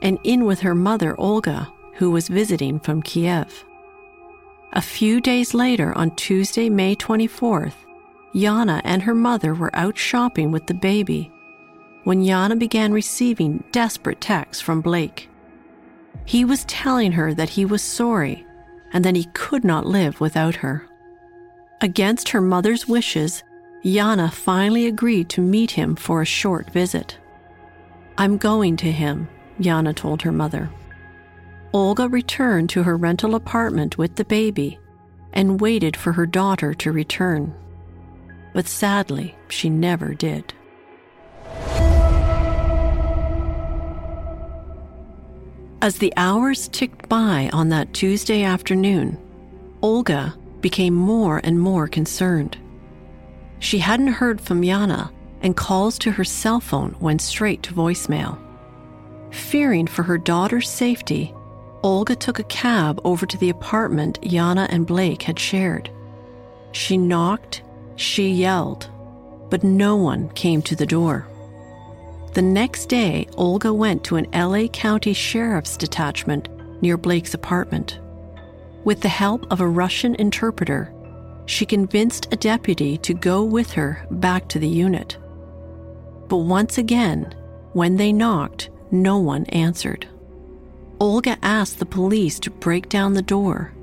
and 0.02 0.20
in 0.24 0.46
with 0.46 0.60
her 0.60 0.76
mother, 0.76 1.20
Olga, 1.20 1.72
who 1.96 2.12
was 2.12 2.28
visiting 2.28 2.80
from 2.80 3.02
Kiev. 3.02 3.63
A 4.74 4.82
few 4.82 5.22
days 5.22 5.54
later, 5.54 5.98
on 5.98 6.15
Tuesday, 6.15 6.70
May 6.70 6.96
24th, 6.96 7.74
Yana 8.36 8.82
and 8.84 9.02
her 9.04 9.15
mother 9.15 9.54
were 9.54 9.74
out 9.76 9.98
shopping 9.98 10.52
with 10.52 10.68
the 10.68 10.74
baby 10.74 11.32
when 12.04 12.22
Yana 12.22 12.60
began 12.60 12.94
receiving 12.94 13.63
desperate 13.72 14.22
texts 14.22 14.62
from 14.62 14.82
Blake. 14.82 15.30
He 16.26 16.46
was 16.46 16.65
telling 16.65 17.13
her 17.13 17.34
that 17.34 17.50
he 17.50 17.65
was 17.65 17.82
sorry 17.82 18.46
and 18.94 19.04
that 19.04 19.15
he 19.15 19.26
could 19.34 19.63
not 19.63 19.86
live 19.86 20.22
without 20.22 20.56
her. 20.56 20.88
Against 21.82 22.30
her 22.30 22.41
mother's 22.41 22.88
wishes, 22.88 23.44
Yana 23.86 24.34
finally 24.34 24.88
agreed 24.88 25.30
to 25.30 25.41
meet 25.41 25.69
him 25.69 25.95
for 25.95 26.19
a 26.19 26.26
short 26.26 26.71
visit. 26.71 27.19
I'm 28.17 28.38
going 28.38 28.78
to 28.78 28.91
him, 28.91 29.30
Yana 29.60 29.95
told 29.95 30.24
her 30.24 30.32
mother. 30.32 30.71
Olga 31.71 32.10
returned 32.10 32.71
to 32.71 32.82
her 32.82 32.98
rental 32.98 33.36
apartment 33.36 33.95
with 33.95 34.15
the 34.15 34.26
baby 34.26 34.80
and 35.34 35.62
waited 35.62 35.95
for 35.95 36.13
her 36.13 36.26
daughter 36.26 36.74
to 36.74 36.91
return. 36.91 37.54
But 38.54 38.67
sadly, 38.67 39.36
she 39.50 39.69
never 39.69 40.15
did. 40.15 40.52
As 45.84 46.00
the 46.00 46.13
hours 46.17 46.69
ticked 46.69 47.08
by 47.08 47.52
on 47.54 47.69
that 47.69 47.93
Tuesday 47.93 48.41
afternoon, 48.41 49.19
Olga 49.84 50.34
became 50.62 50.95
more 50.95 51.39
and 51.43 51.60
more 51.60 51.88
concerned. 51.88 52.58
She 53.60 53.80
hadn't 53.80 54.08
heard 54.08 54.41
from 54.41 54.62
Yana, 54.62 55.12
and 55.41 55.56
calls 55.56 56.00
to 56.00 56.12
her 56.12 56.24
cell 56.24 56.60
phone 56.60 56.96
went 57.00 57.22
straight 57.22 57.63
to 57.63 57.74
voicemail. 57.74 58.38
Fearing 59.32 59.88
for 59.88 60.04
her 60.04 60.18
daughter's 60.18 60.70
safety, 60.70 61.34
Olga 61.84 62.15
took 62.15 62.39
a 62.39 62.44
cab 62.46 63.00
over 63.04 63.26
to 63.26 63.38
the 63.38 63.50
apartment 63.50 64.20
Yana 64.22 64.65
and 64.70 64.88
Blake 64.88 65.22
had 65.22 65.38
shared. 65.38 65.89
She 66.72 66.98
knocked, 66.98 67.62
she 67.96 68.30
yelled, 68.30 68.89
but 69.50 69.63
no 69.63 69.96
one 69.96 70.30
came 70.30 70.62
to 70.63 70.76
the 70.76 70.86
door. 70.86 71.28
The 72.34 72.41
next 72.41 72.88
day, 72.88 73.28
Olga 73.38 73.74
went 73.74 74.04
to 74.06 74.18
an 74.18 74.28
LA 74.34 74.68
County 74.68 75.13
Sheriff's 75.13 75.78
detachment 75.78 76.50
near 76.82 76.98
Blake's 76.98 77.34
apartment. 77.34 78.00
With 78.84 79.02
the 79.02 79.08
help 79.08 79.46
of 79.52 79.62
a 79.62 79.68
Russian 79.68 80.15
interpreter, 80.15 80.91
she 81.45 81.65
convinced 81.65 82.27
a 82.31 82.38
deputy 82.38 82.97
to 82.97 83.13
go 83.13 83.43
with 83.43 83.71
her 83.71 84.05
back 84.12 84.47
to 84.49 84.60
the 84.60 84.67
unit. 84.67 85.17
But 86.27 86.38
once 86.38 86.77
again, 86.77 87.36
when 87.73 87.97
they 87.97 88.12
knocked, 88.12 88.69
no 88.91 89.19
one 89.19 89.45
answered. 89.47 90.08
Olga 90.99 91.38
asked 91.41 91.79
the 91.79 91.86
police 91.86 92.39
to 92.39 92.49
break 92.49 92.89
down 92.89 93.13
the 93.13 93.21
door, 93.21 93.73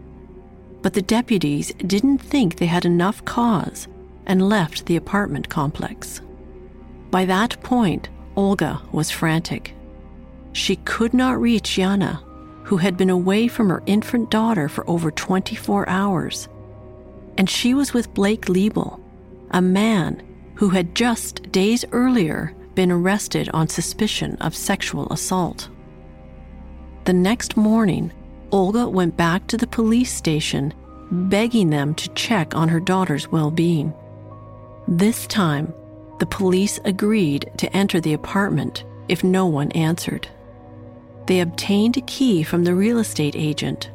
but 0.81 0.95
the 0.95 1.03
deputies 1.03 1.73
didn't 1.87 2.19
think 2.19 2.57
they 2.57 2.67
had 2.67 2.85
enough 2.85 3.25
cause 3.25 3.87
and 4.27 4.49
left 4.49 4.87
the 4.87 4.97
apartment 4.97 5.49
complex. 5.49 6.21
By 7.11 7.25
that 7.27 7.63
point, 7.63 8.09
Olga 8.37 8.81
was 8.93 9.11
frantic. 9.11 9.75
She 10.53 10.77
could 10.77 11.15
not 11.15 11.41
reach 11.41 11.77
Yana, 11.77 12.23
who 12.65 12.79
had 12.79 12.97
been 12.97 13.11
away 13.11 13.49
from 13.49 13.69
her 13.69 13.83
infant 13.87 14.31
daughter 14.31 14.69
for 14.69 14.89
over 14.89 15.11
24 15.11 15.89
hours. 15.89 16.49
And 17.39 17.49
she 17.49 17.75
was 17.75 17.95
with 17.95 18.15
Blake 18.15 18.47
Leibel, 18.47 19.01
a 19.51 19.63
man 19.63 20.23
who 20.55 20.69
had 20.71 20.95
just 20.95 21.51
days 21.51 21.85
earlier 21.93 22.55
been 22.75 22.93
arrested 22.93 23.49
on 23.53 23.69
suspicion 23.69 24.37
of 24.41 24.55
sexual 24.55 25.13
assault. 25.13 25.69
The 27.05 27.13
next 27.13 27.57
morning, 27.57 28.13
Olga 28.51 28.89
went 28.89 29.17
back 29.17 29.47
to 29.49 29.57
the 29.57 29.67
police 29.67 30.13
station, 30.13 30.73
begging 31.11 31.71
them 31.71 31.95
to 31.97 32.09
check 32.11 32.55
on 32.55 32.69
her 32.69 32.81
daughter's 32.81 33.31
well 33.31 33.51
being. 33.51 33.93
This 34.87 35.27
time, 35.27 35.73
the 36.19 36.27
police 36.27 36.79
agreed 36.85 37.51
to 37.59 37.77
enter 37.77 38.01
the 38.01 38.13
apartment 38.13 38.85
if 39.09 39.25
no 39.25 39.47
one 39.47 39.73
answered. 39.73 40.29
They 41.27 41.41
obtained 41.41 41.97
a 41.97 42.03
key 42.03 42.43
from 42.43 42.65
the 42.65 42.75
real 42.75 42.99
estate 42.99 43.35
agent, 43.37 43.91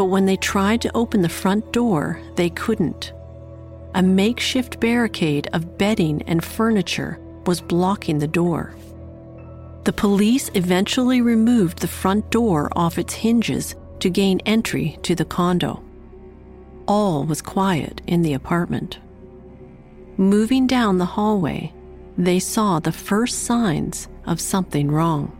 but 0.00 0.06
when 0.06 0.24
they 0.24 0.38
tried 0.38 0.80
to 0.80 0.96
open 0.96 1.20
the 1.20 1.28
front 1.28 1.74
door, 1.74 2.18
they 2.34 2.48
couldn't. 2.48 3.12
A 3.94 4.02
makeshift 4.02 4.80
barricade 4.80 5.46
of 5.52 5.76
bedding 5.76 6.22
and 6.22 6.42
furniture 6.42 7.18
was 7.44 7.60
blocking 7.60 8.18
the 8.18 8.26
door. 8.26 8.74
The 9.84 9.92
police 9.92 10.50
eventually 10.54 11.20
removed 11.20 11.80
the 11.80 11.86
front 11.86 12.30
door 12.30 12.70
off 12.74 12.98
its 12.98 13.12
hinges 13.12 13.74
to 13.98 14.08
gain 14.08 14.40
entry 14.46 14.98
to 15.02 15.14
the 15.14 15.26
condo. 15.26 15.84
All 16.88 17.26
was 17.26 17.42
quiet 17.42 18.00
in 18.06 18.22
the 18.22 18.32
apartment. 18.32 19.00
Moving 20.16 20.66
down 20.66 20.96
the 20.96 21.04
hallway, 21.04 21.74
they 22.16 22.38
saw 22.38 22.80
the 22.80 22.90
first 22.90 23.40
signs 23.42 24.08
of 24.24 24.40
something 24.40 24.90
wrong 24.90 25.36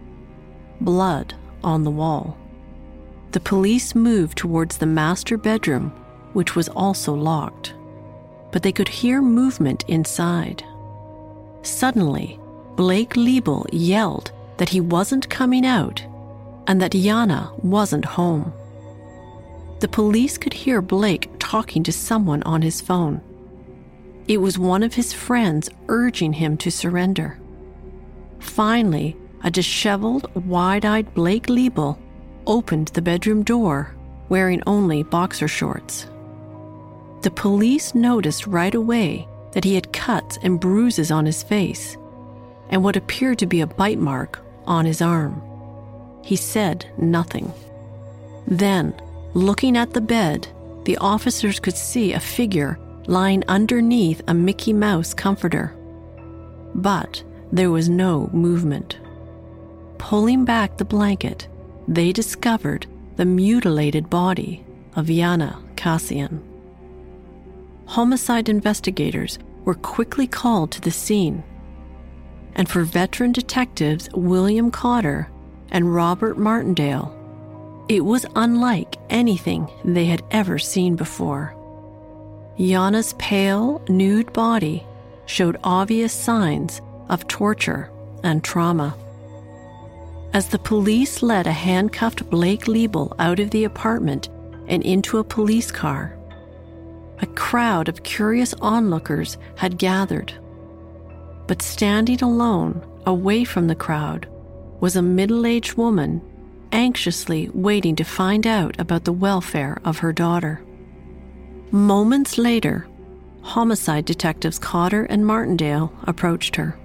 blood 0.83 1.33
on 1.65 1.83
the 1.83 1.91
wall. 1.91 2.37
The 3.33 3.41
police 3.41 3.95
moved 3.95 4.39
towards 4.39 4.77
the 4.77 4.87
master 4.87 5.37
bedroom, 5.37 5.93
which 6.33 6.57
was 6.57 6.69
also 6.69 7.15
locked, 7.15 7.75
but 8.51 8.63
they 8.63 8.73
could 8.73 8.89
hear 8.89 9.23
movement 9.23 9.85
inside. 9.87 10.65
Suddenly, 11.63 12.41
Blake 12.75 13.15
Leibel 13.15 13.67
yelled 13.73 14.33
that 14.57 14.71
he 14.71 14.81
wasn't 14.81 15.31
coming 15.31 15.65
out 15.65 16.05
and 16.67 16.81
that 16.83 16.93
Yana 16.93 17.57
wasn't 17.63 18.05
home. 18.05 18.53
The 19.79 19.89
police 19.89 20.37
could 20.37 20.53
hear 20.53 20.83
Blake 20.83 21.31
talking 21.39 21.83
to 21.85 21.93
someone 21.93 22.43
on 22.43 22.63
his 22.63 22.81
phone. 22.81 23.21
It 24.29 24.39
was 24.39 24.59
one 24.59 24.83
of 24.83 24.95
his 24.95 25.13
friends 25.13 25.71
urging 25.89 26.33
him 26.33 26.57
to 26.59 26.71
surrender. 26.71 27.41
Finally, 28.41 29.17
a 29.43 29.51
disheveled, 29.51 30.31
wide 30.47 30.85
eyed 30.85 31.15
Blake 31.15 31.47
Leibel 31.47 31.99
opened 32.51 32.89
the 32.89 33.01
bedroom 33.01 33.45
door, 33.45 33.95
wearing 34.29 34.61
only 34.67 35.05
boxer 35.05 35.47
shorts. 35.47 36.07
The 37.23 37.31
police 37.31 37.95
noticed 37.95 38.47
right 38.47 38.75
away 38.75 39.29
that 39.53 39.63
he 39.65 39.77
had 39.77 39.93
cuts 39.93 40.37
and 40.43 40.59
bruises 40.59 41.13
on 41.13 41.27
his 41.27 41.45
face 41.45 41.97
and 42.71 42.83
what 42.83 42.97
appeared 42.97 43.39
to 43.39 43.47
be 43.47 43.61
a 43.61 43.67
bite 43.67 43.99
mark 43.99 44.41
on 44.67 44.85
his 44.85 45.01
arm. 45.01 45.41
He 46.25 46.35
said 46.35 46.87
nothing. 46.99 47.53
Then, 48.47 48.95
looking 49.35 49.77
at 49.77 49.93
the 49.93 50.01
bed, 50.01 50.49
the 50.85 50.97
officers 50.97 51.61
could 51.61 51.77
see 51.77 52.13
a 52.13 52.21
figure 52.21 52.79
lying 53.07 53.45
underneath 53.47 54.23
a 54.27 54.35
Mickey 54.35 54.73
Mouse 54.73 55.15
comforter. 55.15 55.75
But 56.75 57.23
there 57.53 57.71
was 57.71 57.89
no 57.89 58.29
movement. 58.33 58.99
Pulling 59.99 60.45
back 60.45 60.79
the 60.79 60.85
blanket, 60.85 61.49
they 61.91 62.13
discovered 62.13 62.87
the 63.17 63.25
mutilated 63.25 64.09
body 64.09 64.65
of 64.95 65.07
Yana 65.07 65.61
Kasian. 65.75 66.41
Homicide 67.87 68.49
investigators 68.49 69.41
were 69.65 69.75
quickly 69.75 70.29
called 70.29 70.71
to 70.71 70.81
the 70.81 70.93
scene, 70.93 71.43
and 72.55 72.69
for 72.69 72.85
veteran 72.85 73.33
detectives 73.33 74.09
William 74.15 74.71
Cotter 74.71 75.29
and 75.73 75.93
Robert 75.93 76.39
Martindale, 76.39 77.13
it 77.89 78.05
was 78.05 78.25
unlike 78.37 78.95
anything 79.11 79.69
they 79.85 80.05
had 80.05 80.23
ever 80.31 80.61
seen 80.61 80.95
before. 80.95 81.57
Yana's 82.57 83.15
pale, 83.15 83.83
nude 83.89 84.33
body 84.33 84.87
showed 85.27 85.59
obvious 85.65 86.13
signs 86.13 86.81
of 87.09 87.27
torture 87.27 87.91
and 88.23 88.45
trauma. 88.45 88.95
As 90.33 90.49
the 90.49 90.59
police 90.59 91.23
led 91.23 91.49
a 91.49 91.53
handcuffed 91.53 92.31
Blake 92.31 92.67
Leibel 92.67 93.15
out 93.19 93.41
of 93.41 93.51
the 93.51 93.65
apartment 93.65 94.29
and 94.69 94.83
into 94.85 95.19
a 95.19 95.25
police 95.25 95.73
car, 95.73 96.17
a 97.19 97.27
crowd 97.27 97.89
of 97.89 98.05
curious 98.05 98.55
onlookers 98.61 99.39
had 99.57 99.77
gathered. 99.77 100.33
But 101.49 101.63
standing 101.63 102.23
alone, 102.23 102.81
away 103.07 103.43
from 103.43 103.67
the 103.67 103.75
crowd, 103.75 104.29
was 104.79 104.95
a 104.95 105.03
middle 105.03 105.47
aged 105.47 105.75
woman 105.75 106.23
anxiously 106.73 107.51
waiting 107.53 107.97
to 107.97 108.05
find 108.05 108.47
out 108.47 108.79
about 108.79 109.05
the 109.05 109.13
welfare 109.13 109.81
of 109.85 109.99
her 109.99 110.13
daughter. 110.13 110.63
Moments 111.73 112.39
later, 112.39 112.87
homicide 113.43 114.05
detectives 114.05 114.61
Cotter 114.61 115.05
and 115.05 115.27
Martindale 115.27 115.93
approached 116.05 116.55
her. 116.55 116.79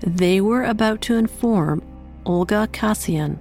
They 0.00 0.40
were 0.40 0.64
about 0.64 1.00
to 1.02 1.16
inform 1.16 1.82
Olga 2.26 2.68
Kasian 2.72 3.38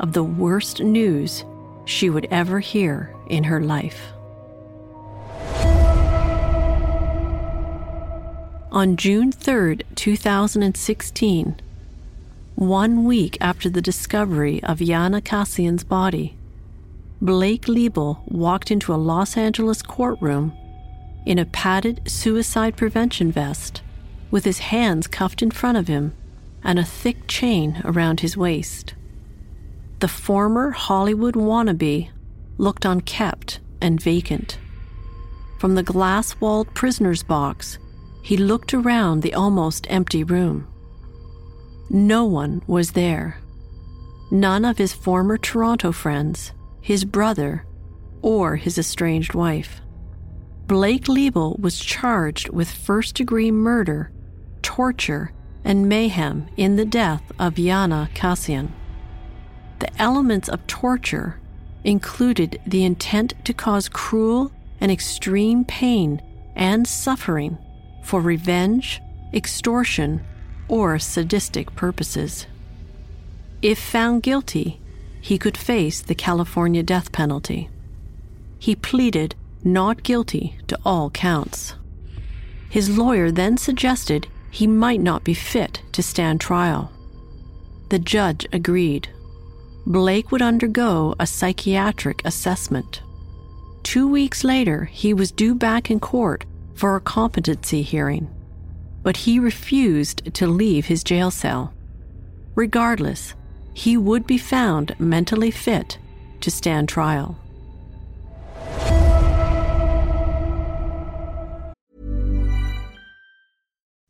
of 0.00 0.12
the 0.12 0.24
worst 0.24 0.80
news 0.80 1.44
she 1.84 2.10
would 2.10 2.26
ever 2.30 2.60
hear 2.60 3.14
in 3.28 3.44
her 3.44 3.60
life. 3.60 4.12
On 8.72 8.96
June 8.96 9.30
3, 9.30 9.80
2016, 9.94 11.60
one 12.54 13.04
week 13.04 13.36
after 13.40 13.68
the 13.68 13.82
discovery 13.82 14.62
of 14.62 14.78
Yana 14.78 15.20
Kasian's 15.20 15.84
body, 15.84 16.36
Blake 17.20 17.66
Leibel 17.66 18.18
walked 18.26 18.70
into 18.70 18.94
a 18.94 18.96
Los 18.96 19.36
Angeles 19.36 19.82
courtroom 19.82 20.52
in 21.26 21.38
a 21.38 21.44
padded 21.44 22.00
suicide 22.10 22.76
prevention 22.76 23.30
vest 23.30 23.82
with 24.30 24.44
his 24.44 24.58
hands 24.58 25.06
cuffed 25.06 25.42
in 25.42 25.50
front 25.50 25.76
of 25.76 25.86
him 25.86 26.14
and 26.64 26.78
a 26.78 26.84
thick 26.84 27.26
chain 27.26 27.80
around 27.84 28.20
his 28.20 28.36
waist. 28.36 28.94
The 30.00 30.08
former 30.08 30.70
Hollywood 30.70 31.34
wannabe 31.34 32.10
looked 32.58 32.84
unkept 32.84 33.60
and 33.80 34.00
vacant. 34.00 34.58
From 35.58 35.74
the 35.74 35.82
glass 35.82 36.40
walled 36.40 36.74
prisoner's 36.74 37.22
box, 37.22 37.78
he 38.22 38.36
looked 38.36 38.74
around 38.74 39.20
the 39.22 39.34
almost 39.34 39.86
empty 39.90 40.24
room. 40.24 40.66
No 41.90 42.24
one 42.24 42.62
was 42.66 42.92
there. 42.92 43.38
None 44.30 44.64
of 44.64 44.78
his 44.78 44.92
former 44.92 45.36
Toronto 45.36 45.92
friends, 45.92 46.52
his 46.80 47.04
brother, 47.04 47.66
or 48.22 48.56
his 48.56 48.78
estranged 48.78 49.34
wife. 49.34 49.80
Blake 50.66 51.04
Leibel 51.04 51.58
was 51.58 51.78
charged 51.78 52.48
with 52.48 52.70
first 52.70 53.14
degree 53.16 53.50
murder, 53.50 54.10
torture, 54.62 55.32
and 55.64 55.88
mayhem 55.88 56.48
in 56.56 56.76
the 56.76 56.84
death 56.84 57.22
of 57.38 57.54
Yana 57.54 58.12
Kasian. 58.14 58.70
The 59.78 59.90
elements 60.00 60.48
of 60.48 60.66
torture 60.66 61.40
included 61.84 62.60
the 62.66 62.84
intent 62.84 63.34
to 63.44 63.52
cause 63.52 63.88
cruel 63.88 64.52
and 64.80 64.90
extreme 64.90 65.64
pain 65.64 66.22
and 66.54 66.86
suffering 66.86 67.58
for 68.02 68.20
revenge, 68.20 69.00
extortion, 69.32 70.24
or 70.68 70.98
sadistic 70.98 71.74
purposes. 71.74 72.46
If 73.60 73.78
found 73.78 74.22
guilty, 74.22 74.80
he 75.20 75.38
could 75.38 75.56
face 75.56 76.00
the 76.00 76.14
California 76.14 76.82
death 76.82 77.12
penalty. 77.12 77.70
He 78.58 78.74
pleaded 78.74 79.34
not 79.64 80.02
guilty 80.02 80.58
to 80.66 80.78
all 80.84 81.10
counts. 81.10 81.74
His 82.68 82.96
lawyer 82.96 83.30
then 83.30 83.56
suggested 83.56 84.26
he 84.52 84.66
might 84.66 85.00
not 85.00 85.24
be 85.24 85.34
fit 85.34 85.82
to 85.92 86.02
stand 86.02 86.38
trial. 86.38 86.92
The 87.88 87.98
judge 87.98 88.46
agreed. 88.52 89.08
Blake 89.86 90.30
would 90.30 90.42
undergo 90.42 91.14
a 91.18 91.26
psychiatric 91.26 92.20
assessment. 92.24 93.02
Two 93.82 94.06
weeks 94.06 94.44
later, 94.44 94.84
he 94.84 95.14
was 95.14 95.32
due 95.32 95.54
back 95.54 95.90
in 95.90 95.98
court 95.98 96.44
for 96.74 96.94
a 96.94 97.00
competency 97.00 97.80
hearing, 97.80 98.28
but 99.02 99.16
he 99.16 99.38
refused 99.38 100.34
to 100.34 100.46
leave 100.46 100.84
his 100.84 101.02
jail 101.02 101.30
cell. 101.30 101.72
Regardless, 102.54 103.34
he 103.72 103.96
would 103.96 104.26
be 104.26 104.38
found 104.38 104.94
mentally 105.00 105.50
fit 105.50 105.96
to 106.42 106.50
stand 106.50 106.90
trial. 106.90 107.38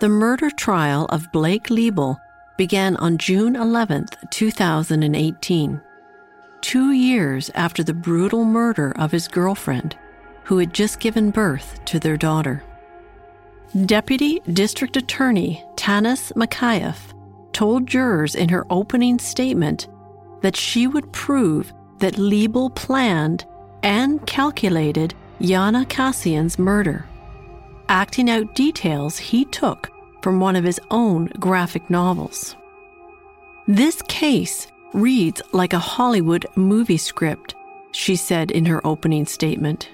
The 0.00 0.08
murder 0.08 0.48
trial 0.50 1.06
of 1.06 1.32
Blake 1.32 1.70
Leibel 1.70 2.20
began 2.56 2.94
on 2.98 3.18
June 3.18 3.56
11, 3.56 4.06
2018, 4.30 5.80
two 6.60 6.92
years 6.92 7.50
after 7.56 7.82
the 7.82 7.94
brutal 7.94 8.44
murder 8.44 8.92
of 8.96 9.10
his 9.10 9.26
girlfriend, 9.26 9.96
who 10.44 10.58
had 10.58 10.72
just 10.72 11.00
given 11.00 11.32
birth 11.32 11.84
to 11.86 11.98
their 11.98 12.16
daughter. 12.16 12.62
Deputy 13.86 14.40
District 14.52 14.96
Attorney 14.96 15.64
Tannaz 15.74 16.32
Mokayef 16.34 17.12
told 17.52 17.88
jurors 17.88 18.36
in 18.36 18.48
her 18.50 18.64
opening 18.70 19.18
statement 19.18 19.88
that 20.42 20.56
she 20.56 20.86
would 20.86 21.12
prove 21.12 21.72
that 21.98 22.14
Leibel 22.14 22.72
planned 22.72 23.44
and 23.82 24.24
calculated 24.28 25.12
Yana 25.40 25.84
Kasian's 25.88 26.56
murder, 26.56 27.04
acting 27.88 28.30
out 28.30 28.54
details 28.54 29.18
he 29.18 29.44
took 29.46 29.90
from 30.22 30.40
one 30.40 30.56
of 30.56 30.64
his 30.64 30.80
own 30.90 31.26
graphic 31.38 31.88
novels. 31.88 32.56
This 33.66 34.02
case 34.02 34.66
reads 34.92 35.42
like 35.52 35.72
a 35.72 35.78
Hollywood 35.78 36.46
movie 36.56 36.96
script, 36.96 37.54
she 37.92 38.16
said 38.16 38.50
in 38.50 38.64
her 38.64 38.86
opening 38.86 39.26
statement. 39.26 39.90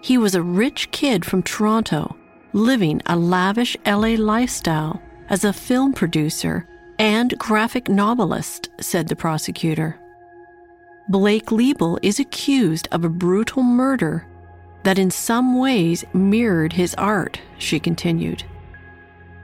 He 0.00 0.18
was 0.18 0.34
a 0.34 0.42
rich 0.42 0.90
kid 0.90 1.24
from 1.24 1.42
Toronto 1.42 2.16
living 2.52 3.00
a 3.06 3.16
lavish 3.16 3.76
LA 3.86 4.14
lifestyle 4.16 5.00
as 5.28 5.44
a 5.44 5.52
film 5.52 5.92
producer 5.92 6.66
and 6.98 7.36
graphic 7.38 7.88
novelist, 7.88 8.70
said 8.80 9.08
the 9.08 9.16
prosecutor. 9.16 9.98
Blake 11.08 11.46
Leibel 11.46 11.98
is 12.02 12.20
accused 12.20 12.88
of 12.92 13.04
a 13.04 13.08
brutal 13.08 13.62
murder 13.62 14.26
that 14.84 14.98
in 14.98 15.10
some 15.10 15.58
ways 15.58 16.04
mirrored 16.12 16.72
his 16.72 16.94
art, 16.96 17.40
she 17.58 17.78
continued. 17.78 18.44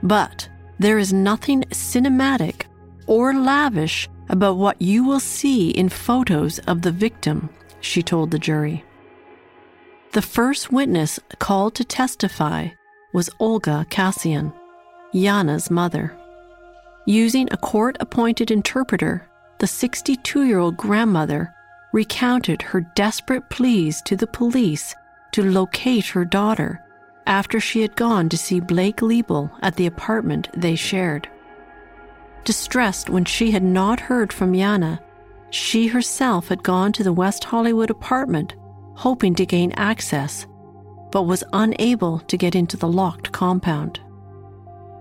But 0.03 0.48
there 0.79 0.98
is 0.98 1.12
nothing 1.12 1.62
cinematic 1.70 2.62
or 3.07 3.35
lavish 3.35 4.09
about 4.29 4.57
what 4.57 4.81
you 4.81 5.05
will 5.05 5.20
see 5.20 5.70
in 5.70 5.88
photos 5.88 6.59
of 6.61 6.83
the 6.83 6.92
victim, 6.92 7.48
she 7.81 8.03
told 8.03 8.31
the 8.31 8.38
jury. 8.38 8.85
The 10.12 10.22
first 10.22 10.72
witness 10.72 11.18
called 11.38 11.74
to 11.77 11.85
testify 11.85 12.68
was 13.12 13.31
Olga 13.38 13.87
Kasian, 13.90 14.53
Yana's 15.12 15.70
mother. 15.70 16.16
Using 17.07 17.48
a 17.51 17.57
court 17.57 17.96
appointed 18.01 18.51
interpreter, 18.51 19.27
the 19.59 19.66
62 19.66 20.44
year 20.44 20.59
old 20.59 20.77
grandmother 20.77 21.53
recounted 21.92 22.62
her 22.62 22.83
desperate 22.94 23.48
pleas 23.48 24.03
to 24.03 24.14
the 24.14 24.27
police 24.27 24.94
to 25.32 25.42
locate 25.42 26.06
her 26.06 26.24
daughter 26.24 26.82
after 27.26 27.60
she 27.60 27.82
had 27.82 27.94
gone 27.96 28.28
to 28.28 28.38
see 28.38 28.60
Blake 28.60 28.98
Leibel 28.98 29.50
at 29.60 29.76
the 29.76 29.86
apartment 29.86 30.48
they 30.54 30.74
shared. 30.74 31.28
Distressed 32.44 33.10
when 33.10 33.24
she 33.24 33.50
had 33.50 33.62
not 33.62 34.00
heard 34.00 34.32
from 34.32 34.54
Yana, 34.54 34.98
she 35.50 35.88
herself 35.88 36.48
had 36.48 36.62
gone 36.62 36.92
to 36.92 37.02
the 37.02 37.12
West 37.12 37.44
Hollywood 37.44 37.90
apartment 37.90 38.54
hoping 38.94 39.34
to 39.34 39.46
gain 39.46 39.72
access 39.72 40.46
but 41.10 41.22
was 41.22 41.44
unable 41.52 42.18
to 42.20 42.36
get 42.36 42.54
into 42.54 42.76
the 42.76 42.88
locked 42.88 43.32
compound. 43.32 44.00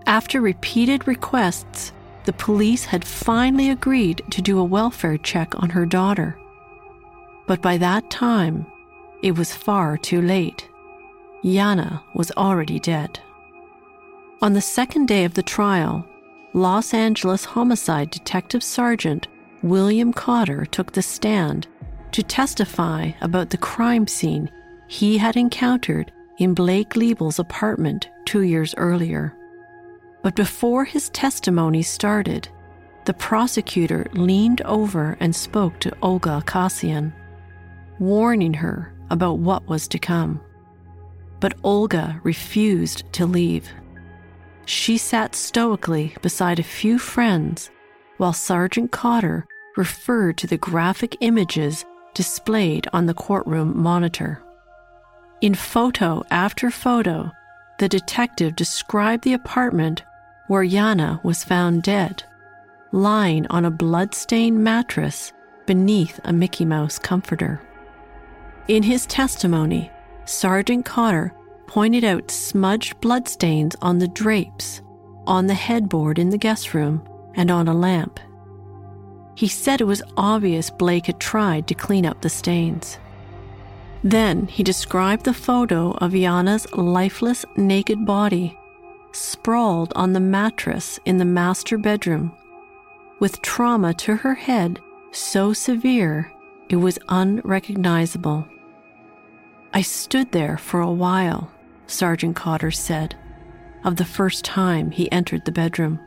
After 0.06 0.40
repeated 0.40 1.08
requests, 1.08 1.92
the 2.26 2.34
police 2.34 2.86
had 2.86 3.06
finally 3.06 3.70
agreed 3.70 4.22
to 4.32 4.42
do 4.42 4.60
a 4.60 4.64
welfare 4.64 5.18
check 5.18 5.54
on 5.62 5.70
her 5.70 5.86
daughter. 5.86 6.38
But 7.48 7.62
by 7.62 7.78
that 7.78 8.10
time, 8.10 8.66
it 9.22 9.38
was 9.38 9.54
far 9.54 9.98
too 9.98 10.22
late. 10.22 10.68
Yana 11.44 12.02
was 12.14 12.32
already 12.32 12.80
dead. 12.80 13.20
On 14.42 14.54
the 14.54 14.62
second 14.62 15.08
day 15.08 15.26
of 15.26 15.34
the 15.34 15.44
trial, 15.44 16.08
Los 16.54 16.94
Angeles 16.94 17.46
Homicide 17.46 18.12
Detective 18.12 18.64
Sergeant 18.64 19.28
William 19.64 20.14
Cotter 20.14 20.66
took 20.66 20.92
the 20.92 21.02
stand 21.02 21.68
to 22.12 22.24
testify 22.24 23.12
about 23.22 23.50
the 23.50 23.58
crime 23.58 24.08
scene 24.08 24.50
he 24.88 25.18
had 25.18 25.36
encountered 25.36 26.12
in 26.38 26.54
Blake 26.54 26.96
Leibel's 26.96 27.40
apartment 27.40 28.10
two 28.26 28.44
years 28.44 28.76
earlier. 28.78 29.36
But 30.24 30.36
before 30.36 30.86
his 30.86 31.10
testimony 31.10 31.82
started, 31.82 32.48
the 33.06 33.14
prosecutor 33.14 34.08
leaned 34.14 34.62
over 34.62 35.18
and 35.20 35.36
spoke 35.36 35.80
to 35.80 35.96
Olga 36.02 36.44
Kasian, 36.46 37.14
warning 38.00 38.54
her 38.54 38.94
about 39.10 39.40
what 39.40 39.68
was 39.68 39.88
to 39.90 40.00
come. 40.00 40.42
But 41.40 41.56
Olga 41.64 42.20
refused 42.24 43.04
to 43.14 43.26
leave. 43.26 43.70
She 44.66 44.98
sat 44.98 45.36
stoically 45.36 46.16
beside 46.22 46.60
a 46.60 46.64
few 46.64 47.00
friends 47.00 47.70
while 48.18 48.34
Sergeant 48.34 48.92
Cotter 48.92 49.46
referred 49.78 50.38
to 50.38 50.48
the 50.48 50.58
graphic 50.58 51.16
images 51.22 51.86
displayed 52.14 52.88
on 52.94 53.06
the 53.06 53.14
courtroom 53.14 53.78
monitor. 53.78 54.42
In 55.40 55.54
photo 55.54 56.24
after 56.32 56.72
photo, 56.72 57.32
the 57.78 57.88
detective 57.88 58.56
described 58.56 59.24
the 59.24 59.34
apartment 59.34 60.04
where 60.48 60.64
Yana 60.64 61.24
was 61.24 61.44
found 61.44 61.84
dead, 61.84 62.24
lying 62.92 63.46
on 63.48 63.66
a 63.66 63.72
blood-stained 63.72 64.64
mattress 64.64 65.32
beneath 65.68 66.20
a 66.24 66.34
Mickey 66.34 66.66
Mouse 66.66 66.98
comforter. 66.98 67.62
In 68.68 68.84
his 68.84 69.06
testimony, 69.06 69.90
Sergeant 70.26 70.86
Cotter 70.86 71.34
pointed 71.68 72.04
out 72.04 72.30
smudged 72.30 73.00
bloodstains 73.00 73.76
on 73.82 74.00
the 74.00 74.10
drapes, 74.10 74.82
on 75.26 75.48
the 75.48 75.54
headboard 75.54 76.20
in 76.20 76.30
the 76.30 76.38
guest 76.38 76.74
room, 76.74 77.02
and 77.36 77.50
on 77.50 77.68
a 77.68 77.74
lamp. 77.74 78.20
He 79.36 79.48
said 79.48 79.80
it 79.80 79.86
was 79.86 80.04
obvious 80.18 80.70
Blake 80.70 81.06
had 81.06 81.20
tried 81.20 81.68
to 81.68 81.76
clean 81.76 82.06
up 82.06 82.22
the 82.22 82.30
stains. 82.30 83.00
Then 84.04 84.48
he 84.48 84.64
described 84.64 85.24
the 85.24 85.34
photo 85.34 85.92
of 86.00 86.14
Yana's 86.14 86.72
lifeless, 86.74 87.46
naked 87.56 88.06
body 88.06 88.58
sprawled 89.14 89.94
on 89.96 90.14
the 90.14 90.20
mattress 90.20 91.00
in 91.06 91.18
the 91.18 91.26
master 91.26 91.78
bedroom, 91.78 92.32
with 93.20 93.42
trauma 93.42 93.94
to 93.94 94.16
her 94.18 94.36
head 94.36 94.80
so 95.12 95.54
severe 95.54 96.32
it 96.70 96.76
was 96.76 97.00
unrecognizable. 97.10 98.46
I 99.78 99.82
stood 99.82 100.32
there 100.32 100.58
for 100.58 100.82
a 100.82 100.90
while, 100.90 101.52
Sergeant 101.86 102.36
Cotter 102.36 102.72
said, 102.72 103.14
of 103.84 103.98
the 103.98 104.06
first 104.06 104.44
time 104.44 104.90
he 104.90 105.12
entered 105.12 105.46
the 105.46 105.52
bedroom. 105.52 106.00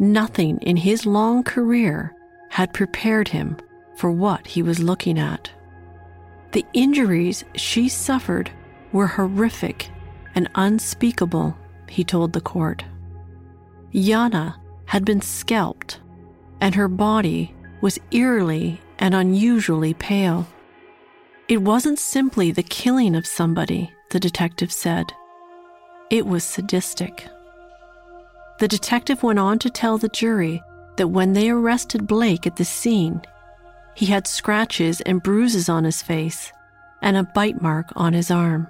Nothing 0.00 0.58
in 0.62 0.76
his 0.76 1.06
long 1.06 1.44
career 1.44 2.12
had 2.50 2.74
prepared 2.74 3.28
him 3.28 3.56
for 3.94 4.10
what 4.10 4.48
he 4.48 4.64
was 4.64 4.80
looking 4.80 5.16
at. 5.16 5.48
The 6.50 6.66
injuries 6.72 7.44
she 7.54 7.88
suffered 7.88 8.50
were 8.90 9.06
horrific 9.06 9.88
and 10.34 10.50
unspeakable, 10.56 11.56
he 11.88 12.02
told 12.02 12.32
the 12.32 12.40
court. 12.40 12.84
Yana 13.94 14.56
had 14.86 15.04
been 15.04 15.20
scalped, 15.20 16.00
and 16.60 16.74
her 16.74 16.88
body 16.88 17.54
was 17.80 18.00
eerily 18.10 18.80
and 18.98 19.14
unusually 19.14 19.94
pale. 19.94 20.48
It 21.48 21.62
wasn't 21.62 22.00
simply 22.00 22.50
the 22.50 22.64
killing 22.64 23.14
of 23.14 23.24
somebody, 23.24 23.92
the 24.10 24.18
detective 24.18 24.72
said. 24.72 25.12
It 26.10 26.26
was 26.26 26.42
sadistic. 26.42 27.28
The 28.58 28.66
detective 28.66 29.22
went 29.22 29.38
on 29.38 29.60
to 29.60 29.70
tell 29.70 29.96
the 29.96 30.08
jury 30.08 30.60
that 30.96 31.08
when 31.08 31.34
they 31.34 31.48
arrested 31.48 32.08
Blake 32.08 32.48
at 32.48 32.56
the 32.56 32.64
scene, 32.64 33.22
he 33.94 34.06
had 34.06 34.26
scratches 34.26 35.00
and 35.02 35.22
bruises 35.22 35.68
on 35.68 35.84
his 35.84 36.02
face 36.02 36.52
and 37.00 37.16
a 37.16 37.22
bite 37.22 37.62
mark 37.62 37.92
on 37.94 38.12
his 38.12 38.30
arm. 38.30 38.66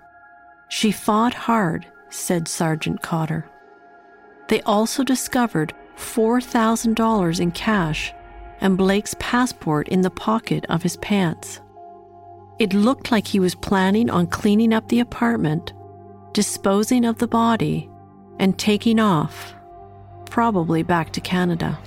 She 0.69 0.93
fought 0.93 1.33
hard, 1.33 1.87
said 2.11 2.47
Sergeant 2.47 3.01
Cotter. 3.01 3.49
They 4.49 4.61
also 4.63 5.03
discovered 5.03 5.73
$4,000 5.97 7.41
in 7.41 7.53
cash 7.53 8.13
and 8.61 8.77
Blake's 8.77 9.15
passport 9.19 9.89
in 9.89 10.03
the 10.03 10.11
pocket 10.11 10.67
of 10.69 10.83
his 10.83 10.99
pants. 10.99 11.61
It 12.59 12.73
looked 12.73 13.13
like 13.13 13.27
he 13.27 13.41
was 13.41 13.55
planning 13.55 14.09
on 14.09 14.29
cleaning 14.29 14.73
up 14.73 14.89
the 14.89 15.01
apartment, 15.01 15.73
disposing 16.33 17.05
of 17.05 17.19
the 17.19 17.29
body, 17.29 17.91
and 18.39 18.59
taking 18.59 18.99
off, 18.99 19.55
probably 20.27 20.83
back 20.83 21.13
to 21.13 21.21
Canada. 21.21 21.79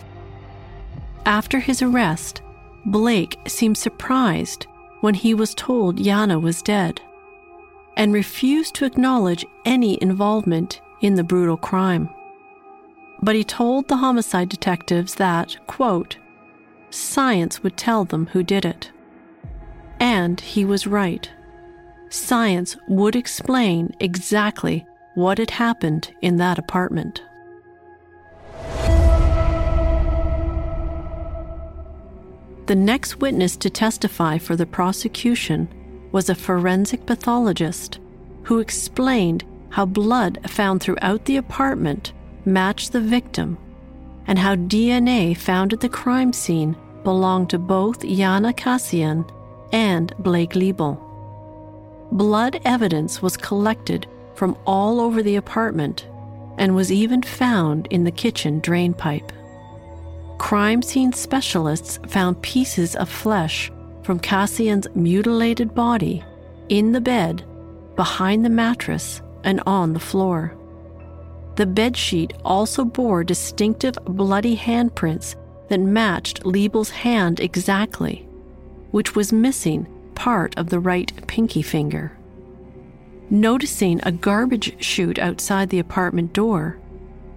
After 1.25 1.59
his 1.59 1.81
arrest, 1.81 2.41
Blake 2.85 3.37
seemed 3.47 3.77
surprised 3.77 4.67
when 5.01 5.13
he 5.13 5.33
was 5.33 5.55
told 5.55 5.97
Yana 5.97 6.41
was 6.41 6.61
dead 6.61 7.01
and 7.97 8.13
refused 8.13 8.75
to 8.75 8.85
acknowledge 8.85 9.45
any 9.65 10.01
involvement 10.01 10.81
in 11.01 11.15
the 11.15 11.23
brutal 11.23 11.57
crime. 11.57 12.09
But 13.21 13.35
he 13.35 13.43
told 13.43 13.87
the 13.87 13.97
homicide 13.97 14.49
detectives 14.49 15.15
that, 15.15 15.57
quote, 15.67 16.17
science 16.89 17.61
would 17.61 17.75
tell 17.75 18.05
them 18.05 18.27
who 18.27 18.43
did 18.43 18.65
it. 18.65 18.91
And 19.99 20.39
he 20.39 20.65
was 20.65 20.87
right. 20.87 21.29
Science 22.09 22.77
would 22.87 23.15
explain 23.15 23.93
exactly 23.99 24.85
what 25.15 25.37
had 25.37 25.51
happened 25.51 26.13
in 26.21 26.37
that 26.37 26.57
apartment. 26.57 27.21
The 32.65 32.75
next 32.75 33.19
witness 33.19 33.57
to 33.57 33.69
testify 33.69 34.37
for 34.37 34.55
the 34.55 34.65
prosecution 34.65 35.67
was 36.11 36.29
a 36.29 36.35
forensic 36.35 37.05
pathologist 37.05 37.99
who 38.43 38.59
explained 38.59 39.43
how 39.69 39.85
blood 39.85 40.39
found 40.47 40.81
throughout 40.81 41.25
the 41.25 41.37
apartment 41.37 42.13
matched 42.45 42.91
the 42.91 43.01
victim 43.01 43.57
and 44.27 44.37
how 44.37 44.55
DNA 44.55 45.35
found 45.35 45.73
at 45.73 45.79
the 45.79 45.89
crime 45.89 46.31
scene 46.31 46.75
belonged 47.03 47.49
to 47.49 47.57
both 47.57 48.01
Yana 48.01 48.53
Kasian 48.53 49.27
and 49.71 50.13
Blake 50.19 50.53
Leibel. 50.53 50.99
Blood 52.11 52.59
evidence 52.65 53.21
was 53.21 53.37
collected 53.37 54.07
from 54.35 54.57
all 54.65 54.99
over 54.99 55.21
the 55.21 55.35
apartment 55.35 56.07
and 56.57 56.75
was 56.75 56.91
even 56.91 57.21
found 57.21 57.87
in 57.87 58.03
the 58.03 58.11
kitchen 58.11 58.59
drain 58.59 58.93
pipe. 58.93 59.31
Crime 60.37 60.81
scene 60.81 61.13
specialists 61.13 61.99
found 62.07 62.41
pieces 62.41 62.95
of 62.95 63.09
flesh 63.09 63.71
from 64.03 64.19
Kasian's 64.19 64.87
mutilated 64.95 65.75
body 65.75 66.23
in 66.69 66.91
the 66.91 67.01
bed, 67.01 67.43
behind 67.95 68.45
the 68.45 68.49
mattress, 68.49 69.21
and 69.43 69.61
on 69.65 69.93
the 69.93 69.99
floor. 69.99 70.55
The 71.55 71.65
bedsheet 71.65 72.31
also 72.45 72.85
bore 72.85 73.23
distinctive 73.23 73.95
bloody 74.05 74.55
handprints 74.55 75.35
that 75.67 75.79
matched 75.79 76.43
Leibel's 76.43 76.89
hand 76.89 77.39
exactly, 77.39 78.28
which 78.91 79.15
was 79.15 79.33
missing 79.33 79.87
part 80.15 80.57
of 80.57 80.69
the 80.69 80.79
right 80.79 81.11
pinky 81.27 81.61
finger. 81.61 82.11
Noticing 83.29 83.99
a 84.03 84.11
garbage 84.11 84.83
chute 84.83 85.19
outside 85.19 85.69
the 85.69 85.79
apartment 85.79 86.33
door, 86.33 86.79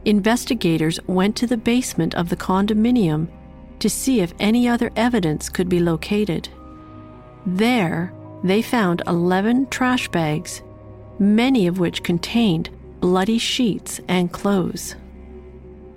investigators 0.05 0.99
went 1.07 1.37
to 1.37 1.47
the 1.47 1.57
basement 1.57 2.15
of 2.15 2.29
the 2.29 2.37
condominium 2.37 3.29
to 3.79 3.91
see 3.91 4.21
if 4.21 4.35
any 4.39 4.67
other 4.67 4.91
evidence 4.97 5.49
could 5.49 5.69
be 5.69 5.81
located. 5.81 6.49
There, 7.45 8.13
they 8.43 8.63
found 8.63 9.03
11 9.07 9.69
trash 9.69 10.09
bags, 10.09 10.63
many 11.19 11.67
of 11.67 11.79
which 11.79 12.03
contained 12.03 12.71
bloody 13.01 13.39
sheets 13.39 14.01
and 14.09 14.33
clothes. 14.33 14.97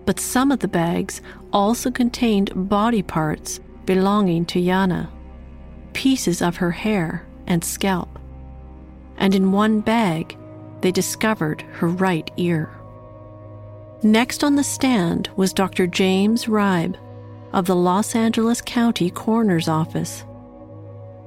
But 0.05 0.19
some 0.19 0.51
of 0.51 0.59
the 0.59 0.67
bags 0.67 1.21
also 1.53 1.89
contained 1.89 2.69
body 2.69 3.01
parts 3.01 3.59
belonging 3.85 4.45
to 4.47 4.59
Yana, 4.59 5.09
pieces 5.95 6.41
of 6.41 6.57
her 6.57 6.71
hair 6.71 7.25
and 7.47 7.63
scalp. 7.63 8.19
And 9.17 9.33
in 9.33 9.51
one 9.51 9.79
bag, 9.79 10.37
they 10.81 10.91
discovered 10.91 11.61
her 11.71 11.87
right 11.87 12.29
ear. 12.37 12.69
Next 14.03 14.43
on 14.43 14.55
the 14.55 14.63
stand 14.63 15.29
was 15.37 15.53
Dr. 15.53 15.87
James 15.87 16.47
Ribe 16.47 16.97
of 17.53 17.65
the 17.65 17.75
Los 17.75 18.13
Angeles 18.13 18.61
County 18.61 19.09
Coroner's 19.09 19.69
Office, 19.69 20.25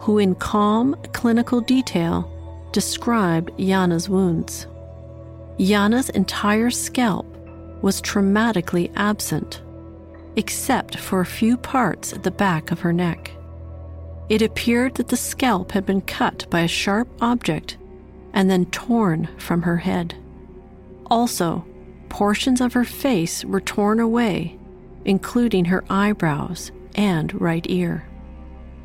who, 0.00 0.18
in 0.18 0.35
calm 0.35 0.94
clinical 1.14 1.62
detail, 1.62 2.31
described 2.70 3.50
Yana's 3.59 4.09
wounds. 4.09 4.66
Yana's 5.57 6.11
entire 6.11 6.70
scalp 6.70 7.26
was 7.81 8.02
traumatically 8.02 8.92
absent, 8.96 9.62
except 10.37 10.98
for 10.98 11.20
a 11.20 11.26
few 11.26 11.57
parts 11.57 12.12
at 12.12 12.22
the 12.22 12.31
back 12.31 12.70
of 12.70 12.81
her 12.81 12.92
neck. 12.92 13.33
It 14.28 14.42
appeared 14.42 14.96
that 14.96 15.08
the 15.08 15.16
scalp 15.16 15.72
had 15.72 15.86
been 15.86 16.02
cut 16.02 16.46
by 16.50 16.60
a 16.60 16.68
sharp 16.68 17.08
object 17.20 17.78
and 18.34 18.50
then 18.50 18.66
torn 18.66 19.28
from 19.38 19.62
her 19.62 19.78
head. 19.78 20.14
Also, 21.10 21.64
portions 22.08 22.60
of 22.60 22.74
her 22.74 22.84
face 22.84 23.44
were 23.44 23.60
torn 23.60 24.00
away, 24.00 24.58
including 25.04 25.66
her 25.66 25.84
eyebrows 25.88 26.70
and 26.94 27.40
right 27.40 27.64
ear. 27.68 28.06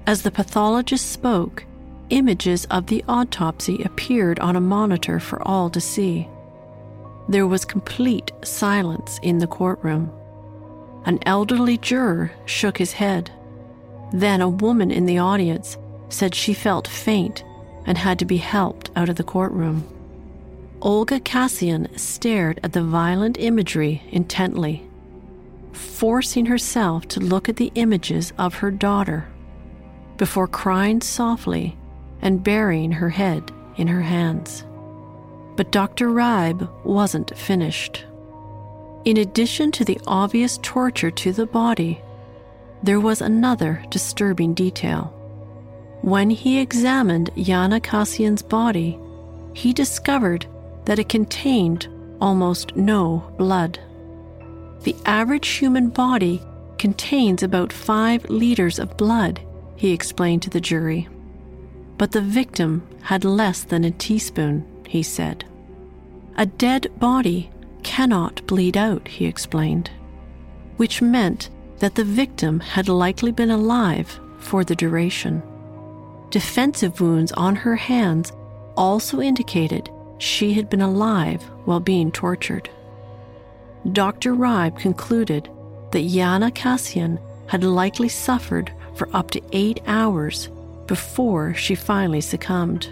As 0.08 0.22
the 0.22 0.32
pathologist 0.32 1.12
spoke, 1.12 1.66
images 2.10 2.66
of 2.66 2.88
the 2.88 3.04
autopsy 3.08 3.84
appeared 3.84 4.40
on 4.40 4.56
a 4.56 4.62
monitor 4.62 5.20
for 5.20 5.46
all 5.46 5.70
to 5.70 5.82
see. 5.82 6.28
There 7.28 7.48
was 7.48 7.66
complete 7.66 8.32
silence 8.44 9.20
in 9.24 9.38
the 9.38 9.48
courtroom. 9.48 10.12
An 11.06 11.20
elderly 11.26 11.78
juror 11.78 12.32
shook 12.46 12.78
his 12.78 12.94
head. 12.94 13.32
Then 14.14 14.42
a 14.42 14.48
woman 14.48 14.92
in 14.92 15.08
the 15.08 15.18
audience 15.18 15.76
said 16.10 16.36
she 16.36 16.54
felt 16.54 16.88
faint 16.88 17.44
and 17.86 17.98
had 17.98 18.20
to 18.20 18.26
be 18.26 18.38
helped 18.38 18.92
out 18.96 19.10
of 19.10 19.16
the 19.16 19.24
courtroom. 19.24 19.88
Olga 20.82 21.20
Kasian 21.20 21.98
stared 21.98 22.60
at 22.62 22.74
the 22.74 22.84
violent 22.84 23.40
imagery 23.40 24.04
intently, 24.12 24.88
forcing 25.72 26.46
herself 26.46 27.08
to 27.08 27.20
look 27.20 27.50
at 27.50 27.56
the 27.56 27.72
images 27.74 28.32
of 28.38 28.56
her 28.56 28.70
daughter 28.70 29.28
before 30.18 30.48
crying 30.48 31.02
softly 31.02 31.76
and 32.22 32.44
burying 32.44 32.92
her 32.92 33.10
head 33.10 33.52
in 33.78 33.88
her 33.88 34.02
hands. 34.02 34.64
But 35.56 35.72
Dr. 35.72 36.10
Ribe 36.10 36.70
wasn't 36.84 37.36
finished. 37.36 38.06
In 39.06 39.18
addition 39.18 39.72
to 39.72 39.84
the 39.84 40.00
obvious 40.06 40.60
torture 40.62 41.12
to 41.12 41.32
the 41.32 41.48
body, 41.48 42.03
there 42.84 43.00
was 43.00 43.22
another 43.22 43.82
disturbing 43.90 44.54
detail. 44.54 45.06
When 46.02 46.30
he 46.30 46.60
examined 46.60 47.32
Yana 47.36 47.82
Kasian's 47.82 48.42
body, 48.42 49.00
he 49.54 49.72
discovered 49.72 50.46
that 50.84 51.00
it 51.00 51.08
contained 51.08 51.88
almost 52.20 52.76
no 52.76 53.24
blood. 53.38 53.80
The 54.82 54.96
average 55.06 55.48
human 55.48 55.90
body 55.90 56.42
contains 56.78 57.42
about 57.42 57.72
five 57.72 58.30
liters 58.30 58.80
of 58.80 58.98
blood, 58.98 59.40
he 59.78 59.94
explained 59.94 60.42
to 60.42 60.50
the 60.50 60.60
jury. 60.60 61.08
But 61.98 62.12
the 62.12 62.22
victim 62.22 62.86
had 63.02 63.24
less 63.24 63.64
than 63.64 63.86
a 63.86 63.92
teaspoon, 63.92 64.66
he 64.88 65.04
said. 65.04 65.46
A 66.36 66.46
dead 66.46 66.92
body 67.00 67.50
cannot 67.84 68.46
bleed 68.46 68.76
out, 68.76 69.08
he 69.08 69.26
explained, 69.26 69.90
which 70.76 71.02
meant 71.02 71.50
that 71.84 71.96
the 71.96 72.06
victim 72.06 72.62
had 72.62 72.88
likely 72.88 73.30
been 73.30 73.52
alive 73.52 74.18
for 74.40 74.64
the 74.64 74.74
duration. 74.74 75.44
Defensive 76.30 77.02
wounds 77.02 77.34
on 77.34 77.58
her 77.58 77.76
hands 77.76 78.32
also 78.78 79.20
indicated 79.20 79.90
she 80.18 80.54
had 80.54 80.70
been 80.70 80.80
alive 80.80 81.44
while 81.66 81.82
being 81.82 82.10
tortured. 82.10 82.70
Dr. 83.92 84.34
Ribe 84.34 84.80
concluded 84.80 85.50
that 85.92 86.06
Yana 86.06 86.52
Kasian 86.52 87.20
had 87.48 87.66
likely 87.66 88.08
suffered 88.08 88.72
for 88.96 89.10
up 89.14 89.32
to 89.32 89.42
eight 89.52 89.82
hours 89.86 90.50
before 90.88 91.54
she 91.54 91.76
finally 91.76 92.22
succumbed. 92.22 92.88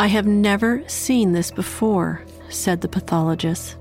I 0.00 0.08
have 0.08 0.26
never 0.26 0.82
seen 0.88 1.30
this 1.30 1.52
before, 1.52 2.24
said 2.48 2.80
the 2.80 2.88
pathologist, 2.88 3.76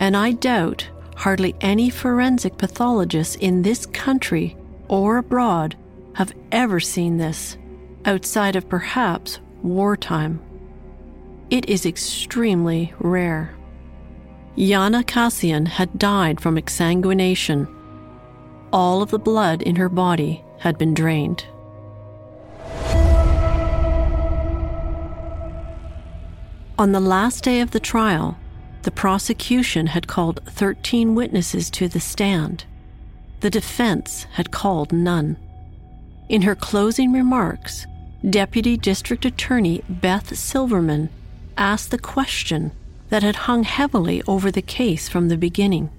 and 0.00 0.16
I 0.16 0.32
doubt 0.32 0.88
hardly 1.18 1.52
any 1.60 1.90
forensic 1.90 2.56
pathologists 2.56 3.34
in 3.34 3.62
this 3.62 3.86
country 3.86 4.56
or 4.86 5.16
abroad 5.16 5.76
have 6.14 6.32
ever 6.52 6.78
seen 6.78 7.16
this, 7.16 7.58
outside 8.04 8.54
of 8.54 8.68
perhaps 8.68 9.40
wartime. 9.62 10.40
It 11.50 11.68
is 11.68 11.84
extremely 11.84 12.94
rare. 13.00 13.52
Yana 14.56 15.02
Kasian 15.02 15.66
had 15.66 15.98
died 15.98 16.40
from 16.40 16.56
exsanguination. 16.56 17.66
All 18.72 19.02
of 19.02 19.10
the 19.10 19.18
blood 19.18 19.62
in 19.62 19.74
her 19.74 19.88
body 19.88 20.44
had 20.60 20.78
been 20.78 20.94
drained. 20.94 21.44
On 26.78 26.92
the 26.92 27.00
last 27.00 27.42
day 27.42 27.60
of 27.60 27.72
the 27.72 27.80
trial, 27.80 28.38
the 28.88 28.92
prosecution 28.92 29.88
had 29.88 30.06
called 30.06 30.40
13 30.46 31.14
witnesses 31.14 31.68
to 31.68 31.88
the 31.88 32.00
stand. 32.00 32.64
The 33.40 33.50
defense 33.50 34.22
had 34.32 34.50
called 34.50 34.94
none. 34.94 35.36
In 36.30 36.40
her 36.40 36.54
closing 36.54 37.12
remarks, 37.12 37.86
Deputy 38.30 38.78
District 38.78 39.26
Attorney 39.26 39.84
Beth 39.90 40.34
Silverman 40.34 41.10
asked 41.58 41.90
the 41.90 41.98
question 41.98 42.72
that 43.10 43.22
had 43.22 43.36
hung 43.36 43.64
heavily 43.64 44.22
over 44.26 44.50
the 44.50 44.62
case 44.62 45.06
from 45.06 45.28
the 45.28 45.36
beginning 45.36 45.90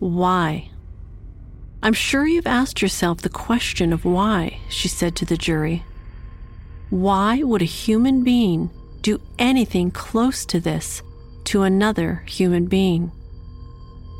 Why? 0.00 0.70
I'm 1.84 1.92
sure 1.92 2.26
you've 2.26 2.48
asked 2.48 2.82
yourself 2.82 3.18
the 3.18 3.28
question 3.28 3.92
of 3.92 4.04
why, 4.04 4.58
she 4.68 4.88
said 4.88 5.14
to 5.14 5.24
the 5.24 5.36
jury. 5.36 5.84
Why 6.90 7.44
would 7.44 7.62
a 7.62 7.76
human 7.84 8.24
being 8.24 8.70
do 9.02 9.20
anything 9.38 9.92
close 9.92 10.44
to 10.46 10.58
this 10.58 11.00
to 11.46 11.62
another 11.62 12.22
human 12.26 12.66
being? 12.66 13.10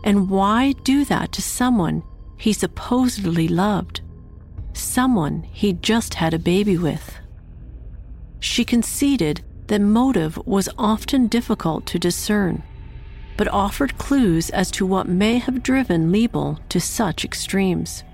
And 0.04 0.30
why 0.30 0.72
do 0.84 1.04
that 1.06 1.32
to 1.32 1.42
someone 1.42 2.02
he 2.36 2.52
supposedly 2.52 3.48
loved? 3.48 4.00
Someone 4.72 5.42
he 5.52 5.72
just 5.72 6.14
had 6.14 6.34
a 6.34 6.38
baby 6.38 6.78
with? 6.78 7.16
She 8.40 8.64
conceded 8.64 9.42
that 9.66 9.80
motive 9.80 10.38
was 10.46 10.68
often 10.78 11.26
difficult 11.26 11.86
to 11.86 11.98
discern, 11.98 12.62
but 13.36 13.48
offered 13.48 13.98
clues 13.98 14.50
as 14.50 14.70
to 14.72 14.86
what 14.86 15.08
may 15.08 15.38
have 15.38 15.62
driven 15.62 16.12
Leibel 16.12 16.60
to 16.68 16.80
such 16.80 17.24
extremes. 17.24 18.04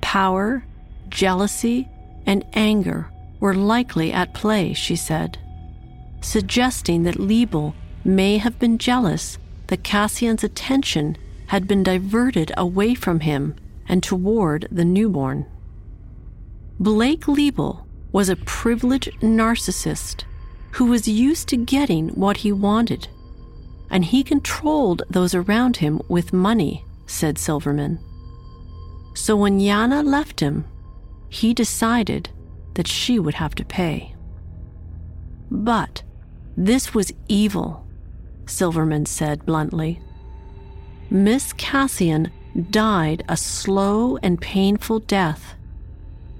Power, 0.00 0.64
jealousy, 1.08 1.88
and 2.26 2.44
anger 2.54 3.08
were 3.38 3.54
likely 3.54 4.12
at 4.12 4.34
play, 4.34 4.72
she 4.72 4.96
said, 4.96 5.38
suggesting 6.20 7.04
that 7.04 7.18
Leibel 7.18 7.74
may 8.04 8.38
have 8.38 8.58
been 8.58 8.78
jealous 8.78 9.38
that 9.66 9.84
Kasian's 9.84 10.44
attention 10.44 11.16
had 11.46 11.66
been 11.66 11.82
diverted 11.82 12.52
away 12.56 12.94
from 12.94 13.20
him 13.20 13.54
and 13.88 14.02
toward 14.02 14.68
the 14.70 14.84
newborn. 14.84 15.46
Blake 16.78 17.26
Leibel 17.26 17.84
was 18.12 18.28
a 18.28 18.36
privileged 18.36 19.10
narcissist 19.20 20.24
who 20.72 20.86
was 20.86 21.08
used 21.08 21.48
to 21.48 21.56
getting 21.56 22.08
what 22.10 22.38
he 22.38 22.52
wanted, 22.52 23.08
and 23.90 24.04
he 24.04 24.22
controlled 24.22 25.02
those 25.10 25.34
around 25.34 25.78
him 25.78 26.00
with 26.08 26.32
money, 26.32 26.84
said 27.06 27.38
Silverman. 27.38 27.98
So 29.14 29.36
when 29.36 29.58
Yana 29.58 30.04
left 30.04 30.40
him, 30.40 30.64
he 31.28 31.52
decided 31.52 32.30
that 32.74 32.86
she 32.86 33.18
would 33.18 33.34
have 33.34 33.54
to 33.56 33.64
pay. 33.64 34.14
But 35.50 36.02
this 36.56 36.94
was 36.94 37.12
evil, 37.28 37.86
Silverman 38.50 39.06
said 39.06 39.46
bluntly. 39.46 40.00
Miss 41.08 41.52
Kasian 41.54 42.30
died 42.70 43.22
a 43.28 43.36
slow 43.36 44.16
and 44.18 44.40
painful 44.40 45.00
death. 45.00 45.54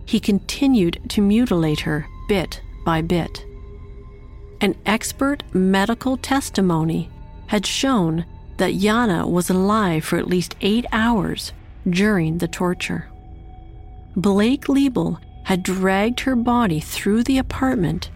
He 0.05 0.21
continued 0.21 1.01
to 1.09 1.23
mutilate 1.23 1.81
her 1.81 2.07
bit 2.29 2.61
by 2.85 3.03
bit. 3.03 3.45
An 4.61 4.75
expert 4.85 5.43
medical 5.55 6.17
testimony 6.17 7.11
had 7.47 7.65
shown 7.65 8.25
that 8.59 8.75
Yana 8.75 9.29
was 9.29 9.49
alive 9.49 10.05
for 10.05 10.19
at 10.19 10.29
least 10.29 10.55
eight 10.61 10.85
hours 10.93 11.53
during 11.89 12.39
the 12.39 12.49
torture. 12.49 13.09
Blake 14.17 14.67
Leibel 14.67 15.19
had 15.45 15.63
dragged 15.63 16.21
her 16.21 16.37
body 16.37 16.81
through 16.81 17.25
the 17.25 17.39
apartment 17.39 18.11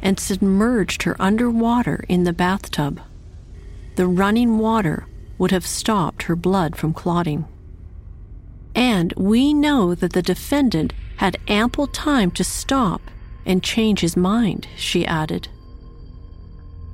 and 0.00 0.18
submerged 0.18 1.02
her 1.02 1.16
underwater 1.20 2.04
in 2.08 2.24
the 2.24 2.32
bathtub. 2.32 3.00
The 4.00 4.06
running 4.06 4.56
water 4.56 5.06
would 5.36 5.50
have 5.50 5.66
stopped 5.66 6.22
her 6.22 6.34
blood 6.34 6.74
from 6.74 6.94
clotting. 6.94 7.44
And 8.74 9.12
we 9.14 9.52
know 9.52 9.94
that 9.94 10.14
the 10.14 10.22
defendant 10.22 10.94
had 11.18 11.36
ample 11.48 11.86
time 11.86 12.30
to 12.30 12.42
stop 12.42 13.02
and 13.44 13.62
change 13.62 14.00
his 14.00 14.16
mind, 14.16 14.68
she 14.74 15.04
added 15.04 15.48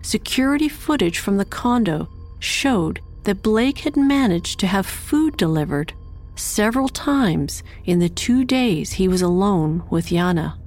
security 0.02 0.68
footage 0.68 1.20
from 1.20 1.36
the 1.36 1.44
condo 1.44 2.08
showed 2.40 2.98
that 3.22 3.40
Blake 3.40 3.78
had 3.78 3.96
managed 3.96 4.58
to 4.58 4.66
have 4.66 4.84
food 4.84 5.36
delivered 5.36 5.92
several 6.34 6.88
times 6.88 7.62
in 7.84 8.00
the 8.00 8.08
two 8.08 8.44
days 8.44 8.94
he 8.94 9.06
was 9.06 9.22
alone 9.22 9.84
with 9.90 10.08
Yana. 10.08 10.58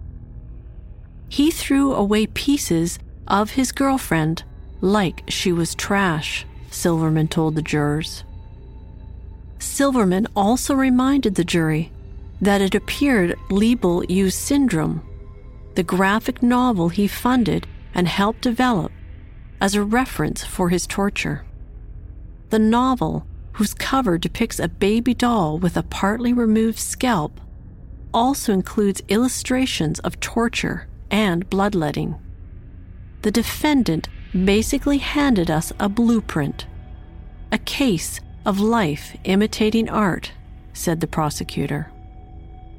He 1.27 1.51
threw 1.51 1.93
away 1.93 2.27
pieces 2.27 2.97
of 3.27 3.51
his 3.51 3.73
girlfriend 3.73 4.45
like 4.82 5.23
she 5.27 5.51
was 5.51 5.75
trash, 5.75 6.45
Silverman 6.71 7.27
told 7.27 7.55
the 7.55 7.61
jurors. 7.61 8.23
Silverman 9.59 10.27
also 10.36 10.73
reminded 10.73 11.36
the 11.36 11.43
jury 11.43 11.91
that 12.41 12.61
it 12.61 12.75
appeared 12.75 13.38
Leibel 13.49 14.09
used 14.09 14.38
Syndrome, 14.38 15.01
the 15.75 15.84
graphic 15.84 16.41
novel 16.41 16.89
he 16.89 17.07
funded 17.07 17.67
and 17.93 18.07
helped 18.07 18.41
develop, 18.41 18.91
as 19.59 19.75
a 19.75 19.84
reference 19.84 20.43
for 20.43 20.69
his 20.69 20.88
torture. 20.88 21.45
The 22.49 22.59
novel, 22.59 23.25
whose 23.53 23.73
cover 23.73 24.17
depicts 24.17 24.59
a 24.59 24.69
baby 24.69 25.13
doll 25.13 25.57
with 25.57 25.75
a 25.75 25.84
partly 25.84 26.32
removed 26.32 26.80
scalp, 26.80 27.41
also 28.13 28.53
includes 28.53 29.03
illustrations 29.09 29.99
of 29.99 30.19
torture 30.19 30.88
and 31.11 31.49
bloodletting. 31.49 32.15
The 33.21 33.32
defendant 33.32 34.07
basically 34.34 34.99
handed 34.99 35.49
us 35.49 35.73
a 35.80 35.89
blueprint, 35.89 36.65
a 37.51 37.57
case 37.57 38.19
of 38.45 38.59
life 38.59 39.15
imitating 39.23 39.89
art, 39.89 40.32
said 40.73 40.99
the 40.99 41.07
prosecutor. 41.07 41.91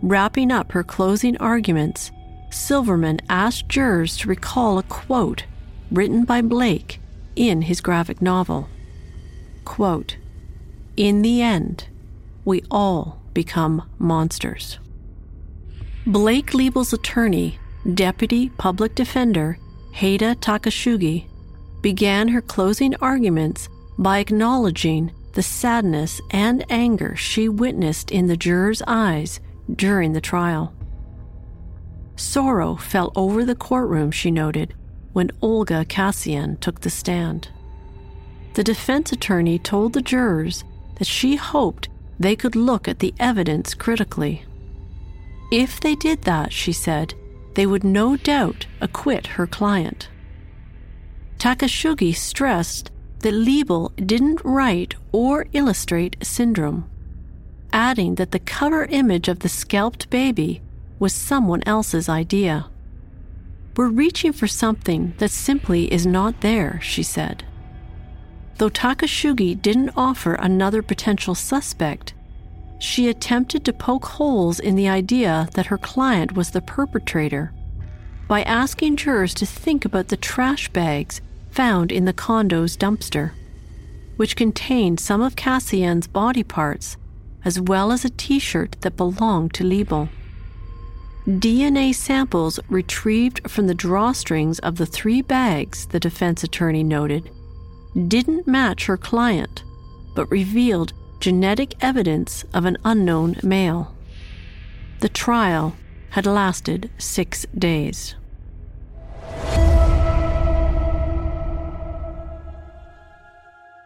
Wrapping 0.03 0.51
up 0.51 0.73
her 0.73 0.83
closing 0.83 1.37
arguments, 1.39 2.11
Silverman 2.51 3.21
asked 3.29 3.69
jurors 3.69 4.17
to 4.19 4.29
recall 4.29 4.79
a 4.79 4.83
quote 4.85 5.45
written 5.91 6.25
by 6.25 6.41
Blake 6.41 7.01
in 7.37 7.63
his 7.63 7.81
graphic 7.81 8.23
novel. 8.23 8.69
Quote, 9.65 10.17
In 10.97 11.23
the 11.23 11.43
end, 11.43 11.89
we 12.45 12.63
all 12.71 13.21
become 13.35 13.89
monsters. 13.99 14.79
Blake 16.07 16.55
Leibel's 16.55 16.93
attorney, 16.93 17.59
Deputy 17.95 18.49
Public 18.51 18.95
Defender 18.95 19.59
Haida 19.93 20.35
Takasugi, 20.37 21.27
began 21.83 22.29
her 22.29 22.43
closing 22.43 22.95
arguments 22.97 23.69
by 23.99 24.19
acknowledging 24.19 25.13
the 25.33 25.43
sadness 25.43 26.21
and 26.31 26.65
anger 26.71 27.15
she 27.17 27.49
witnessed 27.49 28.11
in 28.11 28.27
the 28.27 28.37
jurors' 28.37 28.83
eyes 28.87 29.41
during 29.77 30.13
the 30.13 30.21
trial. 30.21 30.75
Sorrow 32.17 32.77
fell 32.77 33.13
over 33.17 33.45
the 33.45 33.55
courtroom, 33.55 34.11
she 34.11 34.31
noted, 34.31 34.75
when 35.13 35.31
Olga 35.41 35.85
Kasian 35.85 36.59
took 36.61 36.81
the 36.81 36.91
stand. 36.91 37.49
The 38.55 38.65
defense 38.65 39.13
attorney 39.13 39.59
told 39.59 39.93
the 39.93 40.03
jurors 40.03 40.65
that 40.97 41.07
she 41.07 41.37
hoped 41.37 41.89
they 42.19 42.37
could 42.37 42.57
look 42.57 42.89
at 42.89 42.99
the 42.99 43.15
evidence 43.19 43.75
critically. 43.75 44.45
If 45.51 45.81
they 45.81 45.95
did 45.95 46.23
that, 46.23 46.53
she 46.53 46.73
said, 46.73 47.15
they 47.55 47.67
would 47.67 47.85
no 47.85 48.17
doubt 48.17 48.67
acquit 48.81 49.27
her 49.27 49.47
client. 49.47 50.09
Takasugi 51.41 52.15
stressed 52.15 52.91
that 53.21 53.33
Leibel 53.33 53.93
didn't 53.97 54.43
write 54.45 54.95
or 55.11 55.47
illustrate 55.55 56.19
syndrome, 56.23 56.85
adding 57.73 58.17
that 58.17 58.33
the 58.33 58.39
cover 58.39 58.85
image 58.85 59.27
of 59.27 59.39
the 59.39 59.49
scalped 59.49 60.11
baby 60.11 60.61
was 60.99 61.15
someone 61.15 61.63
else's 61.65 62.11
idea. 62.11 62.69
We're 63.75 63.89
reaching 63.89 64.35
for 64.35 64.47
something 64.47 65.15
that 65.17 65.31
simply 65.31 65.91
is 65.91 66.05
not 66.05 66.43
there, 66.43 66.79
she 66.83 67.03
said. 67.03 67.43
Though 68.59 68.69
Takasugi 68.69 69.55
didn't 69.63 69.97
offer 69.97 70.35
another 70.35 70.83
potential 70.83 71.35
suspect, 71.35 72.13
she 72.79 73.09
attempted 73.09 73.65
to 73.65 73.73
poke 73.73 74.05
holes 74.05 74.61
in 74.61 74.75
the 74.75 74.91
idea 74.91 75.49
that 75.55 75.67
her 75.67 75.79
client 75.79 76.33
was 76.33 76.51
the 76.51 76.61
perpetrator 76.61 77.55
by 78.29 78.43
asking 78.43 78.97
jurors 78.97 79.33
to 79.35 79.47
think 79.47 79.87
about 79.87 80.09
the 80.09 80.19
trash 80.19 80.69
bags 80.69 81.23
found 81.51 81.93
in 81.93 82.05
the 82.05 82.13
condo's 82.13 82.77
dumpster, 82.77 83.33
which 84.17 84.37
contained 84.37 85.01
some 85.01 85.21
of 85.21 85.37
Kasian's 85.37 86.07
body 86.07 86.43
parts 86.43 86.97
as 87.45 87.61
well 87.61 87.93
as 87.93 88.05
a 88.05 88.11
t 88.11 88.39
shirt 88.39 88.77
that 88.81 88.97
belonged 88.97 89.55
to 89.55 89.65
Leibel. 89.65 90.09
DNA 91.27 91.95
samples 91.95 92.59
retrieved 92.69 93.49
from 93.51 93.67
the 93.67 93.75
drawstrings 93.75 94.59
of 94.61 94.77
the 94.77 94.87
three 94.87 95.23
bags, 95.23 95.87
the 95.87 96.01
defense 96.01 96.43
attorney 96.43 96.83
noted, 96.83 97.31
didn't 98.09 98.47
match 98.47 98.87
her 98.87 98.97
client, 98.97 99.63
but 100.15 100.31
revealed 100.31 100.93
genetic 101.21 101.75
evidence 101.83 102.45
of 102.55 102.65
an 102.65 102.79
unknown 102.85 103.37
male. 103.43 103.95
The 105.01 105.09
trial 105.09 105.77
had 106.11 106.27
lasted 106.27 106.91
six 106.99 107.47
days. 107.57 108.17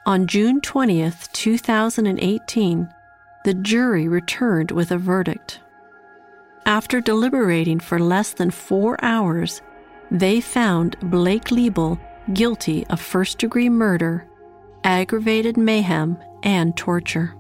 On 0.07 0.27
June 0.27 0.61
20th, 0.61 1.33
2018, 1.33 2.95
the 3.47 3.55
jury 3.55 4.07
returned 4.07 4.71
with 4.71 4.91
a 4.91 4.99
verdict. 4.99 5.61
After 6.67 7.01
deliberating 7.01 7.81
for 7.81 7.99
less 7.99 8.35
than 8.35 8.51
four 8.51 9.03
hours, 9.03 9.63
they 10.11 10.43
found 10.43 10.99
Blake 11.01 11.45
Leibel 11.45 11.99
guilty 12.35 12.87
of 12.89 13.01
first 13.01 13.39
degree 13.39 13.71
murder, 13.71 14.27
aggravated 14.85 15.57
mayhem, 15.57 16.19
and 16.43 16.77
torture. 16.77 17.35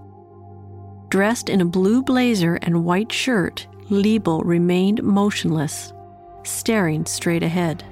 Dressed 1.11 1.51
in 1.51 1.61
a 1.61 1.67
blue 1.67 2.03
blazer 2.03 2.59
and 2.63 2.87
white 2.87 3.13
shirt, 3.13 3.67
Leibel 3.91 4.41
remained 4.43 5.03
motionless, 5.03 5.93
staring 6.45 7.05
straight 7.05 7.43
ahead. 7.43 7.85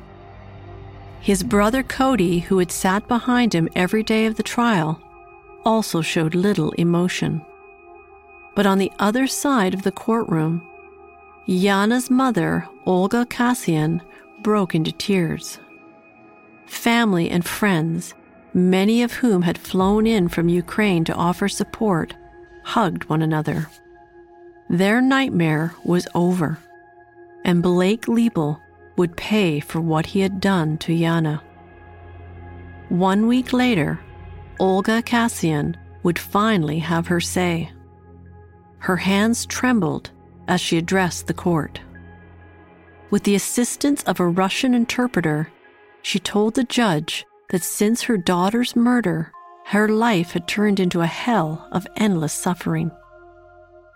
His 1.22 1.44
brother 1.44 1.84
Cody, 1.84 2.40
who 2.40 2.58
had 2.58 2.72
sat 2.72 3.06
behind 3.06 3.54
him 3.54 3.68
every 3.76 4.02
day 4.02 4.26
of 4.26 4.34
the 4.34 4.42
trial, 4.42 5.00
also 5.64 6.00
showed 6.00 6.34
little 6.34 6.72
emotion. 6.72 7.40
But 8.56 8.66
on 8.66 8.78
the 8.78 8.90
other 8.98 9.28
side 9.28 9.72
of 9.72 9.82
the 9.82 9.92
courtroom, 9.92 10.66
Yana's 11.46 12.10
mother, 12.10 12.68
Olga 12.86 13.24
Kasian, 13.26 14.00
broke 14.42 14.74
into 14.74 14.90
tears. 14.90 15.60
Family 16.66 17.30
and 17.30 17.44
friends, 17.44 18.14
many 18.52 19.04
of 19.04 19.12
whom 19.12 19.42
had 19.42 19.56
flown 19.56 20.08
in 20.08 20.26
from 20.26 20.48
Ukraine 20.48 21.04
to 21.04 21.14
offer 21.14 21.48
support, 21.48 22.14
hugged 22.64 23.04
one 23.04 23.22
another. 23.22 23.68
Their 24.68 25.00
nightmare 25.00 25.72
was 25.84 26.08
over, 26.16 26.58
and 27.44 27.62
Blake 27.62 28.06
Leibel 28.06 28.58
would 28.96 29.16
pay 29.16 29.60
for 29.60 29.80
what 29.80 30.06
he 30.06 30.20
had 30.20 30.40
done 30.40 30.78
to 30.78 30.92
Yana. 30.92 31.40
One 32.88 33.26
week 33.26 33.52
later, 33.52 34.00
Olga 34.60 35.02
Kasian 35.02 35.76
would 36.02 36.18
finally 36.18 36.78
have 36.78 37.06
her 37.06 37.20
say. 37.20 37.70
Her 38.78 38.96
hands 38.96 39.46
trembled 39.46 40.10
as 40.48 40.60
she 40.60 40.76
addressed 40.76 41.26
the 41.26 41.34
court. 41.34 41.80
With 43.10 43.24
the 43.24 43.34
assistance 43.34 44.02
of 44.04 44.20
a 44.20 44.26
Russian 44.26 44.74
interpreter, 44.74 45.50
she 46.02 46.18
told 46.18 46.54
the 46.54 46.64
judge 46.64 47.24
that 47.50 47.62
since 47.62 48.02
her 48.02 48.16
daughter's 48.16 48.74
murder, 48.74 49.30
her 49.66 49.88
life 49.88 50.32
had 50.32 50.48
turned 50.48 50.80
into 50.80 51.00
a 51.00 51.06
hell 51.06 51.68
of 51.72 51.86
endless 51.96 52.32
suffering. 52.32 52.90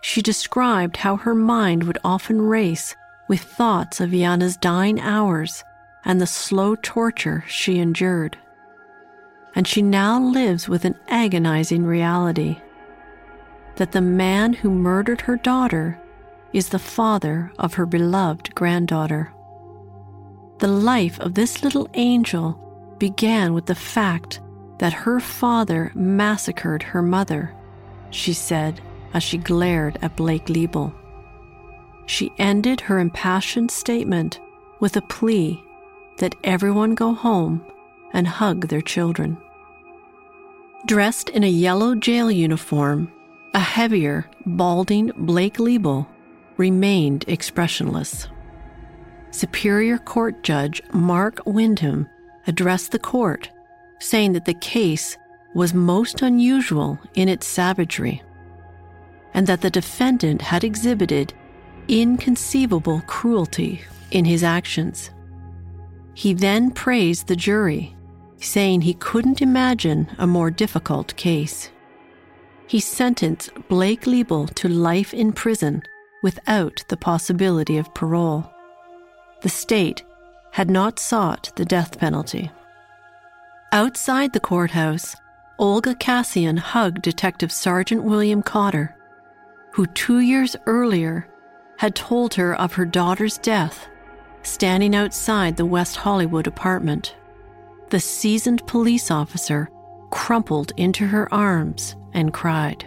She 0.02 0.22
described 0.22 0.98
how 0.98 1.16
her 1.16 1.34
mind 1.34 1.84
would 1.84 1.98
often 2.04 2.40
race 2.40 2.94
with 3.28 3.40
thoughts 3.40 4.00
of 4.00 4.10
Yana's 4.14 4.56
dying 4.56 5.00
hours 5.00 5.64
and 6.04 6.20
the 6.20 6.26
slow 6.26 6.76
torture 6.76 7.44
she 7.48 7.78
endured. 7.78 8.38
And 9.54 9.66
she 9.66 9.82
now 9.82 10.20
lives 10.20 10.68
with 10.68 10.84
an 10.84 10.94
agonizing 11.08 11.84
reality 11.84 12.60
that 13.76 13.92
the 13.92 14.00
man 14.00 14.52
who 14.52 14.70
murdered 14.70 15.22
her 15.22 15.36
daughter 15.36 15.98
is 16.52 16.68
the 16.68 16.78
father 16.78 17.52
of 17.58 17.74
her 17.74 17.86
beloved 17.86 18.54
granddaughter. 18.54 19.32
The 20.58 20.68
life 20.68 21.18
of 21.20 21.34
this 21.34 21.62
little 21.62 21.88
angel 21.94 22.58
began 22.98 23.52
with 23.52 23.66
the 23.66 23.74
fact 23.74 24.40
that 24.78 24.92
her 24.92 25.20
father 25.20 25.92
massacred 25.94 26.82
her 26.82 27.02
mother, 27.02 27.54
she 28.10 28.32
said 28.32 28.80
as 29.12 29.22
she 29.22 29.38
glared 29.38 29.98
at 30.02 30.16
Blake 30.16 30.46
Leibel. 30.46 30.94
She 32.06 32.32
ended 32.38 32.80
her 32.82 32.98
impassioned 32.98 33.70
statement 33.70 34.40
with 34.80 34.96
a 34.96 35.02
plea 35.02 35.62
that 36.18 36.34
everyone 36.44 36.94
go 36.94 37.12
home 37.12 37.64
and 38.12 38.26
hug 38.26 38.68
their 38.68 38.80
children. 38.80 39.36
Dressed 40.86 41.28
in 41.30 41.42
a 41.42 41.48
yellow 41.48 41.94
jail 41.96 42.30
uniform, 42.30 43.12
a 43.54 43.58
heavier, 43.58 44.30
balding 44.46 45.10
Blake 45.16 45.56
Leibel 45.56 46.06
remained 46.56 47.24
expressionless. 47.26 48.28
Superior 49.30 49.98
Court 49.98 50.42
Judge 50.42 50.80
Mark 50.92 51.40
Windham 51.44 52.08
addressed 52.46 52.92
the 52.92 52.98
court, 52.98 53.50
saying 53.98 54.32
that 54.32 54.44
the 54.44 54.54
case 54.54 55.18
was 55.54 55.74
most 55.74 56.22
unusual 56.22 56.98
in 57.14 57.28
its 57.28 57.46
savagery, 57.46 58.22
and 59.34 59.46
that 59.46 59.60
the 59.60 59.70
defendant 59.70 60.40
had 60.40 60.62
exhibited 60.64 61.34
inconceivable 61.88 63.02
cruelty 63.06 63.82
in 64.10 64.24
his 64.24 64.42
actions. 64.42 65.10
He 66.14 66.32
then 66.32 66.70
praised 66.70 67.26
the 67.26 67.36
jury, 67.36 67.94
saying 68.38 68.80
he 68.80 68.94
couldn't 68.94 69.42
imagine 69.42 70.08
a 70.18 70.26
more 70.26 70.50
difficult 70.50 71.14
case. 71.16 71.70
He 72.66 72.80
sentenced 72.80 73.50
Blake 73.68 74.02
Leibel 74.02 74.52
to 74.54 74.68
life 74.68 75.14
in 75.14 75.32
prison 75.32 75.82
without 76.22 76.82
the 76.88 76.96
possibility 76.96 77.76
of 77.76 77.94
parole. 77.94 78.50
The 79.42 79.48
state 79.48 80.02
had 80.52 80.70
not 80.70 80.98
sought 80.98 81.52
the 81.56 81.64
death 81.64 81.98
penalty. 81.98 82.50
Outside 83.72 84.32
the 84.32 84.40
courthouse, 84.40 85.14
Olga 85.58 85.94
Kasian 85.94 86.58
hugged 86.58 87.02
Detective 87.02 87.52
Sergeant 87.52 88.02
William 88.02 88.42
Cotter, 88.42 88.96
who 89.72 89.86
two 89.86 90.20
years 90.20 90.56
earlier 90.66 91.28
had 91.78 91.94
told 91.94 92.34
her 92.34 92.54
of 92.54 92.74
her 92.74 92.84
daughter's 92.84 93.38
death 93.38 93.86
standing 94.42 94.94
outside 94.94 95.56
the 95.56 95.66
West 95.66 95.96
Hollywood 95.96 96.46
apartment. 96.46 97.14
The 97.90 98.00
seasoned 98.00 98.66
police 98.66 99.10
officer 99.10 99.68
crumpled 100.10 100.72
into 100.76 101.06
her 101.06 101.32
arms 101.34 101.96
and 102.12 102.32
cried. 102.32 102.86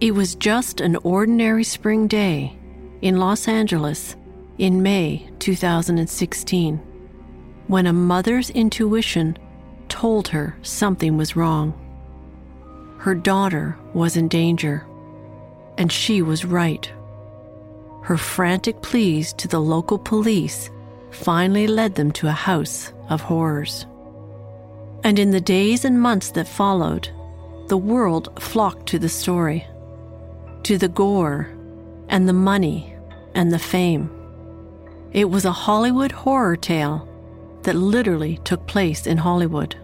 It 0.00 0.12
was 0.12 0.34
just 0.36 0.80
an 0.80 0.96
ordinary 0.96 1.64
spring 1.64 2.06
day 2.06 2.56
in 3.02 3.18
Los 3.18 3.48
Angeles 3.48 4.16
in 4.58 4.82
May 4.82 5.28
2016 5.40 6.78
when 7.66 7.86
a 7.86 7.92
mother's 7.92 8.50
intuition 8.50 9.36
told 9.88 10.28
her 10.28 10.56
something 10.62 11.16
was 11.16 11.36
wrong. 11.36 11.87
Her 12.98 13.14
daughter 13.14 13.78
was 13.94 14.16
in 14.16 14.28
danger, 14.28 14.86
and 15.78 15.90
she 15.90 16.20
was 16.20 16.44
right. 16.44 16.90
Her 18.02 18.16
frantic 18.16 18.82
pleas 18.82 19.32
to 19.34 19.48
the 19.48 19.60
local 19.60 19.98
police 19.98 20.70
finally 21.10 21.66
led 21.66 21.94
them 21.94 22.10
to 22.12 22.26
a 22.26 22.32
house 22.32 22.92
of 23.08 23.20
horrors. 23.20 23.86
And 25.04 25.18
in 25.18 25.30
the 25.30 25.40
days 25.40 25.84
and 25.84 26.00
months 26.00 26.32
that 26.32 26.48
followed, 26.48 27.08
the 27.68 27.78
world 27.78 28.28
flocked 28.40 28.86
to 28.88 28.98
the 28.98 29.08
story 29.08 29.66
to 30.64 30.76
the 30.76 30.88
gore 30.88 31.48
and 32.08 32.28
the 32.28 32.32
money 32.32 32.94
and 33.34 33.52
the 33.52 33.58
fame. 33.58 34.10
It 35.12 35.30
was 35.30 35.44
a 35.44 35.52
Hollywood 35.52 36.12
horror 36.12 36.56
tale 36.56 37.08
that 37.62 37.74
literally 37.76 38.38
took 38.44 38.66
place 38.66 39.06
in 39.06 39.18
Hollywood. 39.18 39.76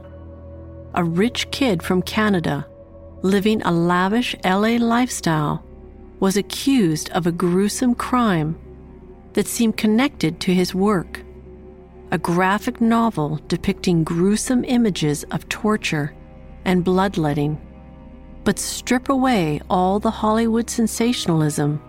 a 0.95 1.03
rich 1.03 1.51
kid 1.51 1.83
from 1.83 2.03
Canada 2.03 2.67
living 3.25 3.63
a 3.63 3.73
lavish 3.73 4.37
LA 4.45 4.77
lifestyle, 4.77 5.65
was 6.21 6.37
accused 6.37 7.11
of 7.13 7.27
a 7.27 7.33
gruesome 7.33 7.95
crime 7.95 8.55
that 9.33 9.47
seemed 9.47 9.79
connected 9.79 10.39
to 10.39 10.53
his 10.53 10.75
work. 10.75 11.23
A 12.11 12.19
graphic 12.19 12.83
novel 12.83 13.41
depicting 13.49 14.05
gruesome 14.05 14.63
images 14.65 15.25
of 15.31 15.49
torture 15.49 16.15
and 16.67 16.85
bloodletting, 16.85 17.59
but 18.45 18.59
strip 18.59 19.09
away 19.09 19.59
all 19.71 19.99
the 19.99 20.11
Hollywood 20.11 20.69
sensationalism. 20.69 21.83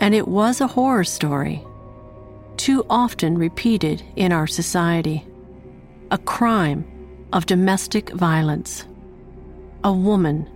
And 0.00 0.14
it 0.14 0.28
was 0.28 0.60
a 0.60 0.68
horror 0.68 1.02
story, 1.02 1.64
too 2.56 2.86
often 2.88 3.36
repeated 3.36 4.00
in 4.14 4.30
our 4.30 4.46
society. 4.46 5.26
A 6.12 6.18
crime 6.18 6.86
of 7.32 7.46
domestic 7.46 8.10
violence. 8.10 8.84
A 9.86 9.92
woman 9.92 10.50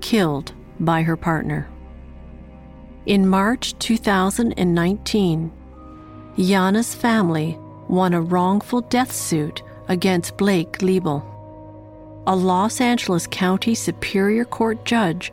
killed 0.00 0.54
by 0.80 1.02
her 1.02 1.14
partner. 1.14 1.68
In 3.04 3.28
March 3.28 3.78
2019, 3.78 5.52
Yana's 6.38 6.94
family 6.94 7.58
won 7.88 8.14
a 8.14 8.22
wrongful 8.22 8.80
death 8.80 9.12
suit 9.12 9.62
against 9.88 10.38
Blake 10.38 10.78
Leibel. 10.78 11.22
A 12.26 12.34
Los 12.34 12.80
Angeles 12.80 13.26
County 13.26 13.74
Superior 13.74 14.46
Court 14.46 14.82
judge 14.86 15.30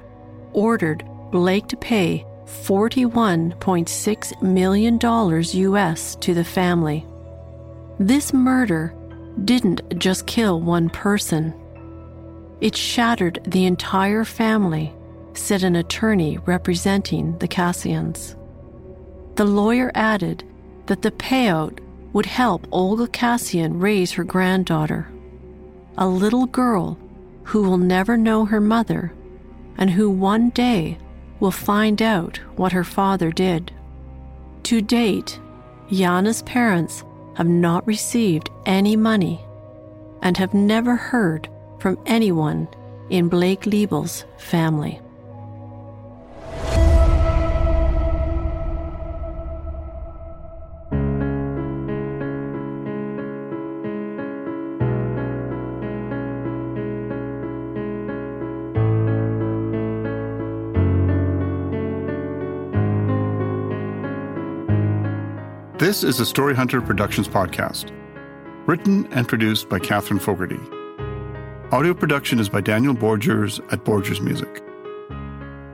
ordered 0.51 1.05
Blake 1.31 1.67
to 1.67 1.77
pay 1.77 2.25
$41.6 2.47 4.41
million 4.41 4.99
US 5.79 6.15
to 6.15 6.33
the 6.33 6.43
family. 6.43 7.05
This 7.97 8.33
murder 8.33 8.93
didn't 9.45 9.97
just 9.97 10.27
kill 10.27 10.59
one 10.59 10.89
person, 10.89 11.53
it 12.61 12.75
shattered 12.75 13.39
the 13.45 13.65
entire 13.65 14.23
family, 14.23 14.93
said 15.33 15.63
an 15.63 15.75
attorney 15.75 16.37
representing 16.45 17.37
the 17.37 17.47
Kasians. 17.47 18.35
The 19.35 19.45
lawyer 19.45 19.91
added 19.93 20.43
that 20.87 21.01
the 21.01 21.11
payout 21.11 21.79
would 22.13 22.25
help 22.25 22.67
Olga 22.71 23.07
Kasian 23.07 23.79
raise 23.79 24.13
her 24.13 24.23
granddaughter, 24.23 25.07
a 25.97 26.07
little 26.07 26.47
girl 26.47 26.97
who 27.43 27.63
will 27.63 27.77
never 27.77 28.17
know 28.17 28.45
her 28.45 28.59
mother 28.59 29.13
and 29.77 29.91
who 29.91 30.09
one 30.09 30.49
day 30.49 30.97
will 31.39 31.51
find 31.51 32.01
out 32.01 32.37
what 32.55 32.71
her 32.71 32.83
father 32.83 33.31
did. 33.31 33.71
To 34.63 34.81
date, 34.81 35.39
Yana's 35.89 36.41
parents 36.41 37.03
have 37.35 37.47
not 37.47 37.85
received 37.85 38.49
any 38.65 38.95
money 38.95 39.39
and 40.23 40.35
have 40.37 40.53
never 40.55 40.95
heard 40.95 41.47
from 41.79 41.97
anyone 42.05 42.67
in 43.09 43.29
Blake 43.29 43.61
Leibel's 43.61 44.25
family. 44.37 45.01
This 65.79 66.03
is 66.03 66.19
a 66.19 66.25
Story 66.25 66.55
Hunter 66.55 66.81
Productions 66.81 67.27
podcast, 67.27 67.91
written 68.65 69.07
and 69.13 69.27
produced 69.27 69.69
by 69.69 69.79
Catherine 69.79 70.19
Fogarty. 70.19 70.59
Audio 71.73 71.93
production 71.93 72.39
is 72.39 72.47
by 72.47 72.61
Daniel 72.61 72.95
Borgers 72.95 73.59
at 73.73 73.83
Borgers 73.83 74.21
Music. 74.21 74.63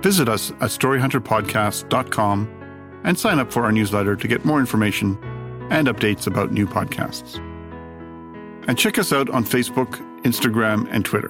Visit 0.02 0.28
us 0.28 0.50
at 0.50 0.72
storyhunterpodcast.com 0.72 3.02
and 3.04 3.20
sign 3.20 3.38
up 3.38 3.54
for 3.54 3.64
our 3.64 3.72
newsletter 3.72 4.16
to 4.16 4.28
get 4.28 4.44
more 4.44 4.60
information 4.60 5.20
and 5.70 5.88
updates 5.88 6.26
about 6.26 6.52
new 6.52 6.66
podcasts. 6.66 7.38
And 8.68 8.76
check 8.76 8.98
us 8.98 9.14
out 9.14 9.30
on 9.30 9.46
Facebook, 9.46 10.00
Instagram, 10.24 10.88
and 10.90 11.06
Twitter. 11.06 11.30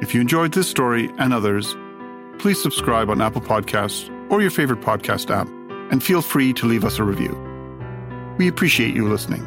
If 0.00 0.16
you 0.16 0.20
enjoyed 0.20 0.52
this 0.52 0.68
story 0.68 1.08
and 1.18 1.32
others, 1.32 1.76
please 2.40 2.60
subscribe 2.60 3.08
on 3.08 3.22
Apple 3.22 3.40
Podcasts 3.40 4.10
or 4.32 4.42
your 4.42 4.50
favorite 4.50 4.80
podcast 4.80 5.30
app, 5.30 5.46
and 5.92 6.02
feel 6.02 6.22
free 6.22 6.52
to 6.54 6.66
leave 6.66 6.84
us 6.84 6.98
a 6.98 7.04
review. 7.04 7.38
We 8.36 8.48
appreciate 8.48 8.96
you 8.96 9.08
listening. 9.08 9.46